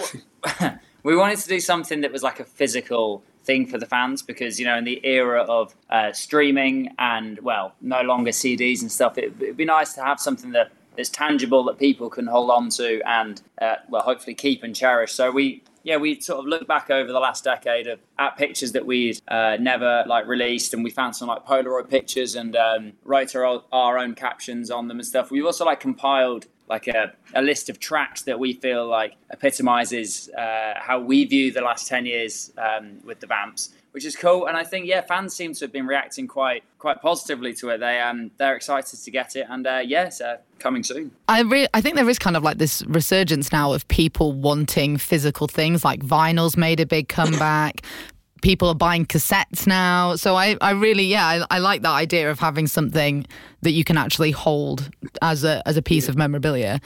we 1.03 1.15
wanted 1.15 1.39
to 1.39 1.47
do 1.47 1.59
something 1.59 2.01
that 2.01 2.11
was 2.11 2.23
like 2.23 2.39
a 2.39 2.45
physical 2.45 3.23
thing 3.43 3.67
for 3.67 3.77
the 3.77 3.85
fans 3.85 4.23
because 4.23 4.59
you 4.59 4.65
know 4.65 4.75
in 4.75 4.85
the 4.85 4.99
era 5.05 5.43
of 5.43 5.75
uh, 5.89 6.11
streaming 6.11 6.89
and 6.97 7.39
well 7.39 7.73
no 7.81 8.01
longer 8.01 8.31
CDs 8.31 8.81
and 8.81 8.91
stuff, 8.91 9.17
it, 9.17 9.33
it'd 9.39 9.57
be 9.57 9.65
nice 9.65 9.93
to 9.93 10.03
have 10.03 10.19
something 10.19 10.51
that 10.51 10.71
is 10.97 11.09
tangible 11.09 11.63
that 11.65 11.77
people 11.77 12.09
can 12.09 12.25
hold 12.27 12.49
on 12.49 12.69
to 12.69 13.01
and 13.05 13.41
uh, 13.61 13.75
well 13.89 14.01
hopefully 14.01 14.33
keep 14.33 14.63
and 14.63 14.75
cherish. 14.75 15.13
So 15.13 15.31
we 15.31 15.61
yeah, 15.85 15.97
we 15.97 16.19
sort 16.19 16.39
of 16.39 16.45
looked 16.45 16.67
back 16.67 16.89
over 16.89 17.11
the 17.11 17.19
last 17.19 17.43
decade 17.43 17.85
of, 17.85 17.99
at 18.17 18.35
pictures 18.37 18.71
that 18.71 18.87
we'd 18.87 19.21
uh, 19.27 19.55
never 19.59 20.03
like 20.07 20.25
released, 20.25 20.73
and 20.73 20.83
we 20.83 20.89
found 20.89 21.15
some 21.15 21.27
like 21.27 21.45
Polaroid 21.45 21.89
pictures 21.91 22.35
and 22.35 22.55
um, 22.55 22.93
wrote 23.03 23.35
our, 23.35 23.63
our 23.71 23.99
own 23.99 24.15
captions 24.15 24.71
on 24.71 24.87
them 24.87 24.97
and 24.97 25.05
stuff. 25.05 25.29
We've 25.29 25.45
also 25.45 25.63
like 25.63 25.79
compiled 25.79 26.47
like 26.67 26.87
a, 26.87 27.13
a 27.35 27.41
list 27.43 27.69
of 27.69 27.79
tracks 27.79 28.23
that 28.23 28.39
we 28.39 28.53
feel 28.53 28.87
like 28.87 29.13
epitomizes 29.29 30.27
uh, 30.29 30.73
how 30.77 30.99
we 30.99 31.23
view 31.23 31.51
the 31.51 31.61
last 31.61 31.87
10 31.87 32.07
years 32.07 32.51
um, 32.57 32.97
with 33.05 33.19
the 33.19 33.27
Vamps 33.27 33.69
which 33.95 34.03
is 34.03 34.17
cool. 34.17 34.45
And 34.45 34.57
I 34.57 34.65
think 34.65 34.87
yeah, 34.87 34.99
fans 34.99 35.33
seem 35.33 35.53
to 35.53 35.63
have 35.63 35.71
been 35.71 35.87
reacting 35.87 36.27
quite 36.27 36.63
quite 36.79 37.01
positively 37.01 37.53
to 37.53 37.69
it. 37.69 37.79
They 37.79 38.01
um 38.01 38.29
they're 38.37 38.57
excited 38.57 38.99
to 39.01 39.09
get 39.09 39.37
it, 39.37 39.47
and 39.49 39.65
uh, 39.65 39.81
yes, 39.83 40.19
uh, 40.19 40.37
coming 40.59 40.83
soon. 40.83 41.11
I 41.29 41.43
re- 41.43 41.67
I 41.73 41.79
think 41.79 41.95
there 41.95 42.09
is 42.09 42.19
kind 42.19 42.35
of 42.35 42.43
like 42.43 42.57
this 42.57 42.83
resurgence 42.87 43.53
now 43.53 43.71
of 43.71 43.87
people 43.87 44.33
wanting 44.33 44.97
physical 44.97 45.47
things, 45.47 45.85
like 45.85 46.01
vinyls 46.01 46.57
made 46.57 46.81
a 46.81 46.85
big 46.85 47.07
comeback. 47.07 47.83
people 48.41 48.67
are 48.67 48.75
buying 48.75 49.05
cassettes 49.05 49.65
now. 49.65 50.17
So 50.17 50.35
I, 50.35 50.57
I 50.61 50.71
really, 50.71 51.05
yeah, 51.05 51.25
I, 51.25 51.55
I, 51.55 51.57
like 51.59 51.81
that 51.81 51.93
idea 51.93 52.29
of 52.29 52.39
having 52.39 52.67
something 52.67 53.25
that 53.61 53.71
you 53.71 53.83
can 53.83 53.97
actually 53.97 54.31
hold 54.31 54.91
as 55.21 55.45
a 55.45 55.65
as 55.65 55.77
a 55.77 55.81
piece 55.81 56.09
of 56.09 56.17
memorabilia. 56.17 56.81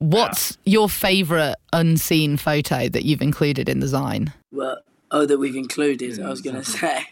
What's 0.00 0.58
yeah. 0.64 0.72
your 0.72 0.88
favorite 0.90 1.56
unseen 1.72 2.36
photo 2.36 2.88
that 2.88 3.04
you've 3.04 3.22
included 3.22 3.70
in 3.70 3.80
the 3.80 3.86
Zine? 3.86 4.32
Well, 4.52 4.76
Oh, 5.14 5.26
that 5.26 5.38
we've 5.38 5.54
included. 5.54 6.18
I 6.20 6.30
was 6.30 6.40
going 6.40 6.56
to 6.56 6.64
say. 6.64 7.06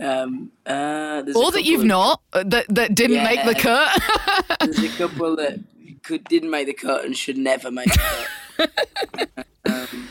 Um, 0.00 0.52
uh, 0.66 1.22
or 1.34 1.50
that 1.52 1.64
you've 1.64 1.80
of, 1.80 1.86
not 1.86 2.20
uh, 2.32 2.44
that 2.46 2.66
that 2.68 2.94
didn't 2.94 3.16
yeah, 3.16 3.24
make 3.24 3.44
the 3.44 3.54
cut. 3.54 4.00
there's 4.60 4.82
a 4.82 4.88
couple 4.96 5.36
that 5.36 5.58
could 6.02 6.24
didn't 6.24 6.50
make 6.50 6.66
the 6.66 6.72
cut 6.72 7.04
and 7.04 7.16
should 7.16 7.38
never 7.38 7.70
make 7.70 7.88
the 7.92 8.28
cut. 8.56 9.46
um, 9.66 10.08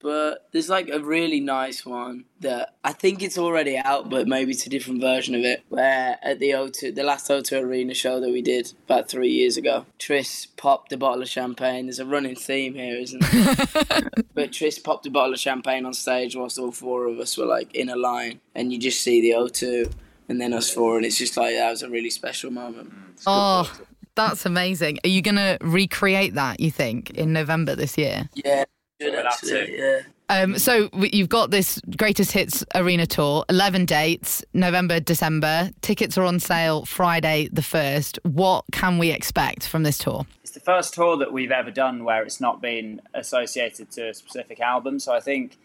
but 0.00 0.48
there's 0.52 0.68
like 0.68 0.88
a 0.88 1.00
really 1.00 1.40
nice 1.40 1.84
one 1.84 2.24
that 2.40 2.74
I 2.84 2.92
think 2.92 3.22
it's 3.22 3.38
already 3.38 3.76
out, 3.76 4.08
but 4.08 4.28
maybe 4.28 4.52
it's 4.52 4.66
a 4.66 4.70
different 4.70 5.00
version 5.00 5.34
of 5.34 5.42
it. 5.42 5.64
Where 5.68 6.18
at 6.22 6.38
the 6.38 6.50
O2, 6.50 6.94
the 6.94 7.02
last 7.02 7.28
O2 7.28 7.62
Arena 7.62 7.94
show 7.94 8.20
that 8.20 8.30
we 8.30 8.42
did 8.42 8.72
about 8.84 9.08
three 9.08 9.30
years 9.30 9.56
ago, 9.56 9.86
Tris 9.98 10.46
popped 10.46 10.92
a 10.92 10.96
bottle 10.96 11.22
of 11.22 11.28
champagne. 11.28 11.86
There's 11.86 11.98
a 11.98 12.06
running 12.06 12.36
theme 12.36 12.74
here, 12.74 12.96
isn't 12.96 13.22
there? 13.22 14.10
but 14.34 14.52
Tris 14.52 14.78
popped 14.78 15.06
a 15.06 15.10
bottle 15.10 15.34
of 15.34 15.40
champagne 15.40 15.84
on 15.84 15.94
stage 15.94 16.36
whilst 16.36 16.58
all 16.58 16.72
four 16.72 17.06
of 17.06 17.18
us 17.18 17.36
were 17.36 17.46
like 17.46 17.74
in 17.74 17.88
a 17.88 17.96
line, 17.96 18.40
and 18.54 18.72
you 18.72 18.78
just 18.78 19.00
see 19.00 19.20
the 19.20 19.30
O2 19.30 19.92
and 20.28 20.40
then 20.40 20.52
us 20.52 20.70
four, 20.70 20.96
and 20.96 21.06
it's 21.06 21.18
just 21.18 21.36
like 21.36 21.54
that 21.54 21.70
was 21.70 21.82
a 21.82 21.88
really 21.88 22.10
special 22.10 22.50
moment. 22.50 22.92
Oh, 23.26 23.72
that's 24.14 24.46
amazing. 24.46 24.98
Are 25.04 25.08
you 25.08 25.22
gonna 25.22 25.58
recreate 25.60 26.34
that? 26.34 26.60
You 26.60 26.70
think 26.70 27.10
in 27.10 27.32
November 27.32 27.74
this 27.74 27.96
year? 27.96 28.28
Yeah, 28.34 28.64
actually, 29.00 29.78
yeah. 29.78 30.00
Um, 30.30 30.58
so 30.58 30.90
you've 30.92 31.30
got 31.30 31.50
this 31.50 31.80
greatest 31.96 32.32
hits 32.32 32.64
arena 32.74 33.06
tour, 33.06 33.44
eleven 33.48 33.86
dates, 33.86 34.44
November, 34.52 35.00
December. 35.00 35.70
Tickets 35.80 36.18
are 36.18 36.24
on 36.24 36.38
sale 36.38 36.84
Friday 36.84 37.48
the 37.50 37.62
first. 37.62 38.18
What 38.24 38.64
can 38.72 38.98
we 38.98 39.10
expect 39.10 39.66
from 39.66 39.84
this 39.84 39.96
tour? 39.96 40.26
It's 40.42 40.52
the 40.52 40.60
first 40.60 40.92
tour 40.92 41.16
that 41.16 41.32
we've 41.32 41.50
ever 41.50 41.70
done 41.70 42.04
where 42.04 42.22
it's 42.22 42.40
not 42.40 42.60
been 42.60 43.00
associated 43.14 43.90
to 43.92 44.10
a 44.10 44.14
specific 44.14 44.60
album. 44.60 44.98
So 44.98 45.14
I 45.14 45.20
think, 45.20 45.56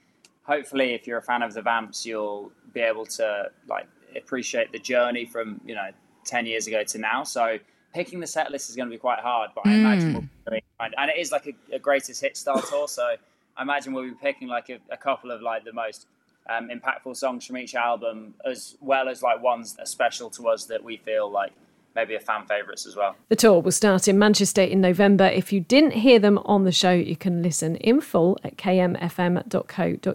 hopefully, 0.43 0.93
if 0.93 1.08
you're 1.08 1.17
a 1.17 1.24
fan 1.24 1.41
of 1.41 1.54
the 1.54 1.62
Vamps, 1.62 2.06
you'll 2.06 2.52
be 2.74 2.80
able 2.80 3.06
to 3.06 3.52
like 3.67 3.88
appreciate 4.15 4.72
the 4.72 4.80
journey 4.80 5.26
from 5.26 5.60
you 5.65 5.76
know 5.76 5.89
ten 6.24 6.46
years 6.46 6.67
ago 6.67 6.84
to 6.84 6.98
now. 6.98 7.24
So 7.24 7.60
picking 7.93 8.19
the 8.19 8.27
set 8.27 8.51
list 8.51 8.69
is 8.69 8.75
going 8.75 8.89
to 8.89 8.93
be 8.93 8.99
quite 8.99 9.19
hard, 9.19 9.51
but 9.56 9.65
I 9.65 9.69
mm. 9.69 9.79
imagine 9.79 10.13
we'll 10.13 10.21
be 10.21 10.63
and 10.79 11.10
it 11.10 11.17
is 11.17 11.32
like 11.32 11.47
a, 11.47 11.75
a 11.75 11.79
greatest 11.79 12.21
hit 12.21 12.36
style 12.36 12.62
tour. 12.62 12.88
So 12.88 13.15
I 13.56 13.62
imagine 13.62 13.93
we'll 13.93 14.03
be 14.10 14.15
picking 14.21 14.47
like 14.47 14.69
a, 14.69 14.79
a 14.91 14.97
couple 14.97 15.32
of 15.32 15.41
like 15.41 15.63
the 15.63 15.73
most 15.73 16.08
um, 16.49 16.69
impactful 16.69 17.15
songs 17.15 17.45
from 17.45 17.58
each 17.58 17.75
album, 17.75 18.34
as 18.45 18.75
well 18.82 19.08
as 19.08 19.21
like 19.21 19.41
ones 19.41 19.73
that 19.73 19.84
are 19.84 19.86
special 19.86 20.29
to 20.32 20.49
us 20.49 20.65
that 20.65 20.84
we 20.84 20.97
feel 20.97 21.29
like 21.32 21.53
maybe 21.95 22.15
a 22.15 22.19
fan 22.19 22.45
favourites 22.45 22.86
as 22.86 22.95
well. 22.95 23.15
The 23.29 23.36
tour 23.36 23.62
will 23.62 23.71
start 23.71 24.08
in 24.08 24.17
Manchester 24.17 24.62
in 24.62 24.82
November. 24.82 25.25
If 25.25 25.53
you 25.53 25.60
didn't 25.60 25.91
hear 25.91 26.19
them 26.19 26.39
on 26.39 26.63
the 26.63 26.71
show, 26.71 26.91
you 26.91 27.15
can 27.15 27.43
listen 27.43 27.75
in 27.77 28.01
full 28.01 28.39
at 28.43 28.58
kmfm.co.uk. 28.58 30.08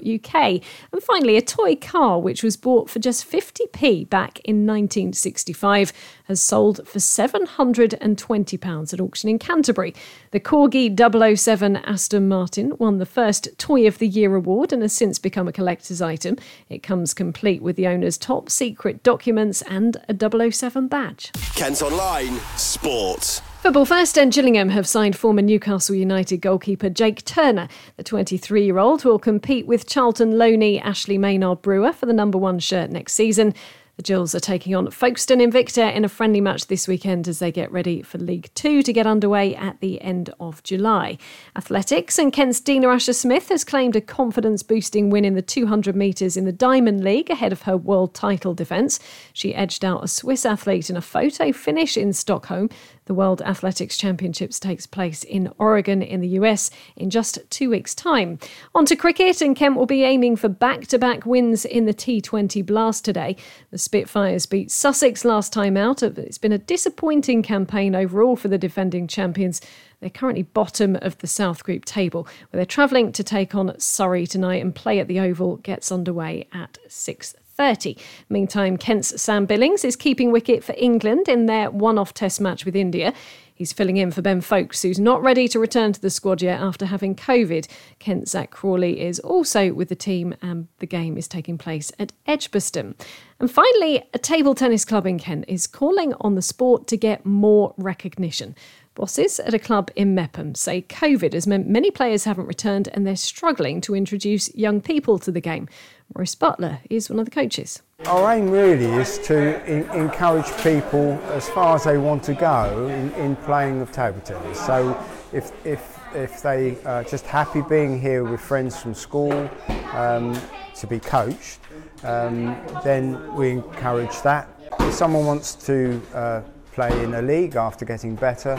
And 0.92 1.02
finally, 1.02 1.36
a 1.36 1.42
toy 1.42 1.76
car 1.76 2.20
which 2.20 2.42
was 2.42 2.56
bought 2.56 2.90
for 2.90 2.98
just 2.98 3.30
50p 3.30 4.08
back 4.08 4.40
in 4.40 4.66
1965 4.66 5.92
has 6.24 6.42
sold 6.42 6.86
for 6.86 6.98
£720 6.98 8.92
at 8.92 9.00
auction 9.00 9.30
in 9.30 9.38
Canterbury. 9.38 9.94
The 10.30 10.40
Corgi 10.40 11.36
007 11.36 11.76
Aston 11.76 12.28
Martin 12.28 12.76
won 12.78 12.98
the 12.98 13.06
first 13.06 13.48
Toy 13.58 13.86
of 13.86 13.98
the 13.98 14.08
Year 14.08 14.34
award 14.34 14.72
and 14.72 14.82
has 14.82 14.92
since 14.92 15.18
become 15.18 15.48
a 15.48 15.52
collector's 15.52 16.02
item. 16.02 16.36
It 16.68 16.82
comes 16.82 17.14
complete 17.14 17.62
with 17.62 17.76
the 17.76 17.86
owner's 17.86 18.18
top 18.18 18.50
secret 18.50 19.02
documents 19.02 19.62
and 19.62 19.96
a 20.08 20.50
007 20.50 20.88
badge. 20.88 21.32
Kent 21.68 21.82
Online 21.82 22.40
Sport. 22.56 23.42
Football 23.60 23.84
First 23.84 24.16
and 24.16 24.32
Gillingham 24.32 24.70
have 24.70 24.86
signed 24.86 25.14
former 25.14 25.42
Newcastle 25.42 25.94
United 25.94 26.38
goalkeeper 26.38 26.88
Jake 26.88 27.22
Turner. 27.26 27.68
The 27.98 28.04
23 28.04 28.64
year 28.64 28.78
old 28.78 29.04
will 29.04 29.18
compete 29.18 29.66
with 29.66 29.86
Charlton 29.86 30.38
Loney 30.38 30.80
Ashley 30.80 31.18
Maynard 31.18 31.60
Brewer 31.60 31.92
for 31.92 32.06
the 32.06 32.14
number 32.14 32.38
one 32.38 32.58
shirt 32.58 32.88
next 32.88 33.12
season. 33.12 33.52
The 33.98 34.04
Gills 34.04 34.32
are 34.32 34.38
taking 34.38 34.76
on 34.76 34.92
Folkestone 34.92 35.40
Invicta 35.40 35.92
in 35.92 36.04
a 36.04 36.08
friendly 36.08 36.40
match 36.40 36.68
this 36.68 36.86
weekend 36.86 37.26
as 37.26 37.40
they 37.40 37.50
get 37.50 37.72
ready 37.72 38.00
for 38.00 38.16
League 38.18 38.48
Two 38.54 38.80
to 38.80 38.92
get 38.92 39.08
underway 39.08 39.56
at 39.56 39.80
the 39.80 40.00
end 40.00 40.32
of 40.38 40.62
July. 40.62 41.18
Athletics 41.56 42.16
and 42.16 42.32
Kent's 42.32 42.60
Dina 42.60 42.90
Asher 42.90 43.12
Smith 43.12 43.48
has 43.48 43.64
claimed 43.64 43.96
a 43.96 44.00
confidence 44.00 44.62
boosting 44.62 45.10
win 45.10 45.24
in 45.24 45.34
the 45.34 45.42
200 45.42 45.96
metres 45.96 46.36
in 46.36 46.44
the 46.44 46.52
Diamond 46.52 47.02
League 47.02 47.28
ahead 47.28 47.50
of 47.50 47.62
her 47.62 47.76
world 47.76 48.14
title 48.14 48.54
defence. 48.54 49.00
She 49.32 49.52
edged 49.52 49.84
out 49.84 50.04
a 50.04 50.06
Swiss 50.06 50.46
athlete 50.46 50.88
in 50.88 50.96
a 50.96 51.00
photo 51.00 51.50
finish 51.50 51.96
in 51.96 52.12
Stockholm. 52.12 52.70
The 53.08 53.14
World 53.14 53.40
Athletics 53.40 53.96
Championships 53.96 54.60
takes 54.60 54.86
place 54.86 55.24
in 55.24 55.50
Oregon 55.56 56.02
in 56.02 56.20
the 56.20 56.28
US 56.40 56.70
in 56.94 57.08
just 57.08 57.38
two 57.48 57.70
weeks' 57.70 57.94
time. 57.94 58.38
On 58.74 58.84
to 58.84 58.94
cricket, 58.94 59.40
and 59.40 59.56
Kent 59.56 59.76
will 59.76 59.86
be 59.86 60.02
aiming 60.02 60.36
for 60.36 60.50
back 60.50 60.86
to 60.88 60.98
back 60.98 61.24
wins 61.24 61.64
in 61.64 61.86
the 61.86 61.94
T20 61.94 62.66
Blast 62.66 63.06
today. 63.06 63.36
The 63.70 63.78
Spitfires 63.78 64.44
beat 64.44 64.70
Sussex 64.70 65.24
last 65.24 65.54
time 65.54 65.74
out. 65.78 66.02
It's 66.02 66.36
been 66.36 66.52
a 66.52 66.58
disappointing 66.58 67.42
campaign 67.42 67.94
overall 67.94 68.36
for 68.36 68.48
the 68.48 68.58
defending 68.58 69.08
champions. 69.08 69.62
They're 70.00 70.10
currently 70.10 70.42
bottom 70.42 70.94
of 71.00 71.16
the 71.16 71.26
South 71.26 71.64
Group 71.64 71.86
table, 71.86 72.24
where 72.50 72.58
they're 72.58 72.66
travelling 72.66 73.12
to 73.12 73.24
take 73.24 73.54
on 73.54 73.74
Surrey 73.80 74.26
tonight, 74.26 74.60
and 74.60 74.74
play 74.74 74.98
at 74.98 75.08
the 75.08 75.18
Oval 75.18 75.56
gets 75.56 75.90
underway 75.90 76.46
at 76.52 76.76
6 76.88 77.34
30. 77.58 77.96
Meantime, 78.28 78.76
Kent's 78.76 79.20
Sam 79.20 79.44
Billings 79.44 79.84
is 79.84 79.96
keeping 79.96 80.30
wicket 80.30 80.62
for 80.62 80.76
England 80.78 81.28
in 81.28 81.46
their 81.46 81.72
one 81.72 81.98
off 81.98 82.14
test 82.14 82.40
match 82.40 82.64
with 82.64 82.76
India. 82.76 83.12
He's 83.52 83.72
filling 83.72 83.96
in 83.96 84.12
for 84.12 84.22
Ben 84.22 84.40
Foakes, 84.40 84.82
who's 84.82 85.00
not 85.00 85.20
ready 85.20 85.48
to 85.48 85.58
return 85.58 85.92
to 85.92 86.00
the 86.00 86.10
squad 86.10 86.40
yet 86.40 86.60
after 86.60 86.86
having 86.86 87.16
COVID. 87.16 87.66
Kent 87.98 88.28
Zach 88.28 88.52
Crawley 88.52 89.00
is 89.00 89.18
also 89.18 89.72
with 89.72 89.88
the 89.88 89.96
team, 89.96 90.36
and 90.40 90.68
the 90.78 90.86
game 90.86 91.18
is 91.18 91.26
taking 91.26 91.58
place 91.58 91.90
at 91.98 92.12
Edgbaston. 92.28 92.94
And 93.40 93.50
finally, 93.50 94.04
a 94.14 94.18
table 94.20 94.54
tennis 94.54 94.84
club 94.84 95.08
in 95.08 95.18
Kent 95.18 95.44
is 95.48 95.66
calling 95.66 96.14
on 96.20 96.36
the 96.36 96.42
sport 96.42 96.86
to 96.86 96.96
get 96.96 97.26
more 97.26 97.74
recognition. 97.76 98.54
Bosses 98.94 99.38
at 99.38 99.54
a 99.54 99.60
club 99.60 99.92
in 99.94 100.14
Meopham 100.14 100.56
say 100.56 100.82
COVID 100.82 101.32
has 101.32 101.46
meant 101.46 101.68
many 101.68 101.88
players 101.88 102.24
haven't 102.24 102.46
returned 102.46 102.88
and 102.92 103.06
they're 103.06 103.14
struggling 103.14 103.80
to 103.82 103.94
introduce 103.94 104.52
young 104.56 104.80
people 104.80 105.20
to 105.20 105.30
the 105.30 105.40
game. 105.40 105.68
Maurice 106.14 106.34
Butler 106.34 106.80
is 106.88 107.10
one 107.10 107.18
of 107.18 107.24
the 107.26 107.30
coaches. 107.30 107.82
Our 108.06 108.32
aim 108.32 108.50
really 108.50 108.86
is 108.86 109.18
to 109.26 109.64
in, 109.70 109.88
encourage 109.90 110.46
people 110.62 111.20
as 111.32 111.48
far 111.48 111.76
as 111.76 111.84
they 111.84 111.98
want 111.98 112.22
to 112.24 112.34
go 112.34 112.88
in, 112.88 113.12
in 113.14 113.36
playing 113.36 113.80
of 113.80 113.92
table 113.92 114.20
tennis. 114.20 114.58
So 114.64 114.98
if, 115.32 115.52
if, 115.66 115.98
if 116.14 116.40
they 116.42 116.76
are 116.84 117.04
just 117.04 117.26
happy 117.26 117.62
being 117.62 118.00
here 118.00 118.24
with 118.24 118.40
friends 118.40 118.80
from 118.80 118.94
school 118.94 119.50
um, 119.92 120.40
to 120.76 120.86
be 120.86 121.00
coached, 121.00 121.60
um, 122.04 122.56
then 122.84 123.34
we 123.34 123.50
encourage 123.50 124.20
that. 124.22 124.48
If 124.80 124.94
someone 124.94 125.26
wants 125.26 125.54
to 125.66 126.00
uh, 126.14 126.42
play 126.72 127.02
in 127.02 127.14
a 127.14 127.22
league 127.22 127.56
after 127.56 127.84
getting 127.84 128.14
better, 128.14 128.58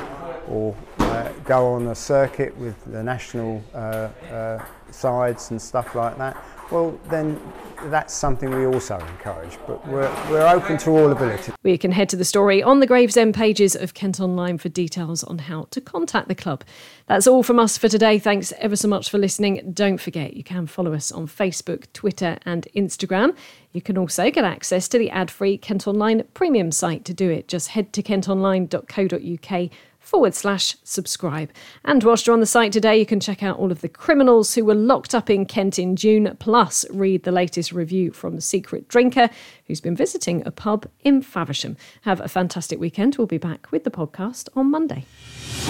or 0.49 0.75
uh, 0.99 1.29
go 1.45 1.73
on 1.73 1.88
a 1.88 1.95
circuit 1.95 2.55
with 2.57 2.75
the 2.91 3.01
national 3.01 3.63
uh, 3.73 4.09
uh, 4.31 4.65
sides 4.93 5.52
and 5.52 5.62
stuff 5.62 5.95
like 5.95 6.17
that, 6.17 6.38
well, 6.71 6.99
then 7.10 7.39
that's 7.86 8.13
something 8.13 8.49
we 8.52 8.65
also 8.65 8.99
encourage. 8.99 9.58
But 9.65 9.86
we're, 9.88 10.12
we're 10.30 10.47
open 10.47 10.78
to 10.80 10.91
all 10.91 11.12
ability. 11.12 11.54
We 11.63 11.78
can 11.78 11.91
head 11.91 12.10
to 12.10 12.15
the 12.15 12.25
story 12.25 12.62
on 12.62 12.80
the 12.80 12.88
Gravesend 12.88 13.34
pages 13.34 13.75
of 13.75 13.93
Kent 13.93 14.19
Online 14.19 14.58
for 14.58 14.69
details 14.69 15.23
on 15.23 15.39
how 15.39 15.67
to 15.71 15.82
contact 15.82 16.28
the 16.28 16.36
club. 16.36 16.63
That's 17.08 17.25
all 17.25 17.41
from 17.41 17.60
us 17.60 17.78
for 17.78 17.88
today. 17.88 18.19
Thanks 18.19 18.54
ever 18.60 18.75
so 18.75 18.88
much 18.88 19.10
for 19.10 19.17
listening. 19.17 19.71
Don't 19.73 19.99
forget, 19.99 20.36
you 20.36 20.43
can 20.43 20.67
follow 20.67 20.93
us 20.93 21.12
on 21.12 21.28
Facebook, 21.28 21.91
Twitter, 21.93 22.38
and 22.45 22.67
Instagram. 22.75 23.36
You 23.71 23.82
can 23.82 23.97
also 23.97 24.30
get 24.30 24.43
access 24.43 24.88
to 24.89 24.99
the 24.99 25.10
ad 25.10 25.32
free 25.32 25.58
Kent 25.58 25.88
Online 25.88 26.23
premium 26.34 26.71
site. 26.71 27.06
To 27.06 27.13
do 27.13 27.30
it, 27.30 27.47
just 27.47 27.69
head 27.69 27.93
to 27.93 28.04
kentonline.co.uk 28.04 29.71
forward 30.10 30.34
slash 30.34 30.76
subscribe. 30.84 31.52
And 31.86 32.04
whilst 32.04 32.26
you're 32.26 32.34
on 32.34 32.39
the 32.39 32.45
site 32.48 32.72
today, 32.72 32.98
you 32.98 33.06
can 33.06 33.19
check 33.19 33.43
out 33.43 33.60
all 33.60 33.72
of 33.72 33.82
the 33.82 33.88
criminals 33.88 34.56
who 34.56 34.65
were 34.65 34.74
locked 34.74 35.13
up 35.13 35.30
in 35.30 35.45
Kent 35.45 35.78
in 35.78 35.95
June, 35.95 36.36
plus 36.39 36.84
read 36.89 37.24
the 37.24 37.32
latest 37.32 37.72
review 37.72 38.12
from 38.12 38.36
the 38.36 38.41
secret 38.41 38.88
drinker 38.88 39.30
who's 39.67 39.80
been 39.80 39.95
visiting 39.95 40.45
a 40.48 40.52
pub 40.52 40.88
in 41.02 41.22
Faversham. 41.22 41.78
Have 42.02 42.19
a 42.22 42.28
fantastic 42.28 42.80
weekend. 42.80 43.17
We'll 43.17 43.28
be 43.28 43.38
back 43.38 43.72
with 43.72 43.84
the 43.84 43.91
podcast 43.91 44.50
on 44.56 44.72
Monday. 44.72 45.06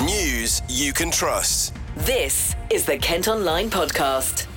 News 0.05 0.61
you 0.69 0.93
can 0.93 1.11
trust. 1.11 1.75
This 1.97 2.55
is 2.69 2.85
the 2.85 2.97
Kent 2.97 3.27
Online 3.27 3.69
Podcast. 3.69 4.47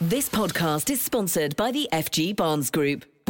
This 0.00 0.28
podcast 0.28 0.90
is 0.90 1.00
sponsored 1.00 1.56
by 1.56 1.70
the 1.70 1.88
FG 1.92 2.36
Barnes 2.36 2.70
Group 2.70 3.06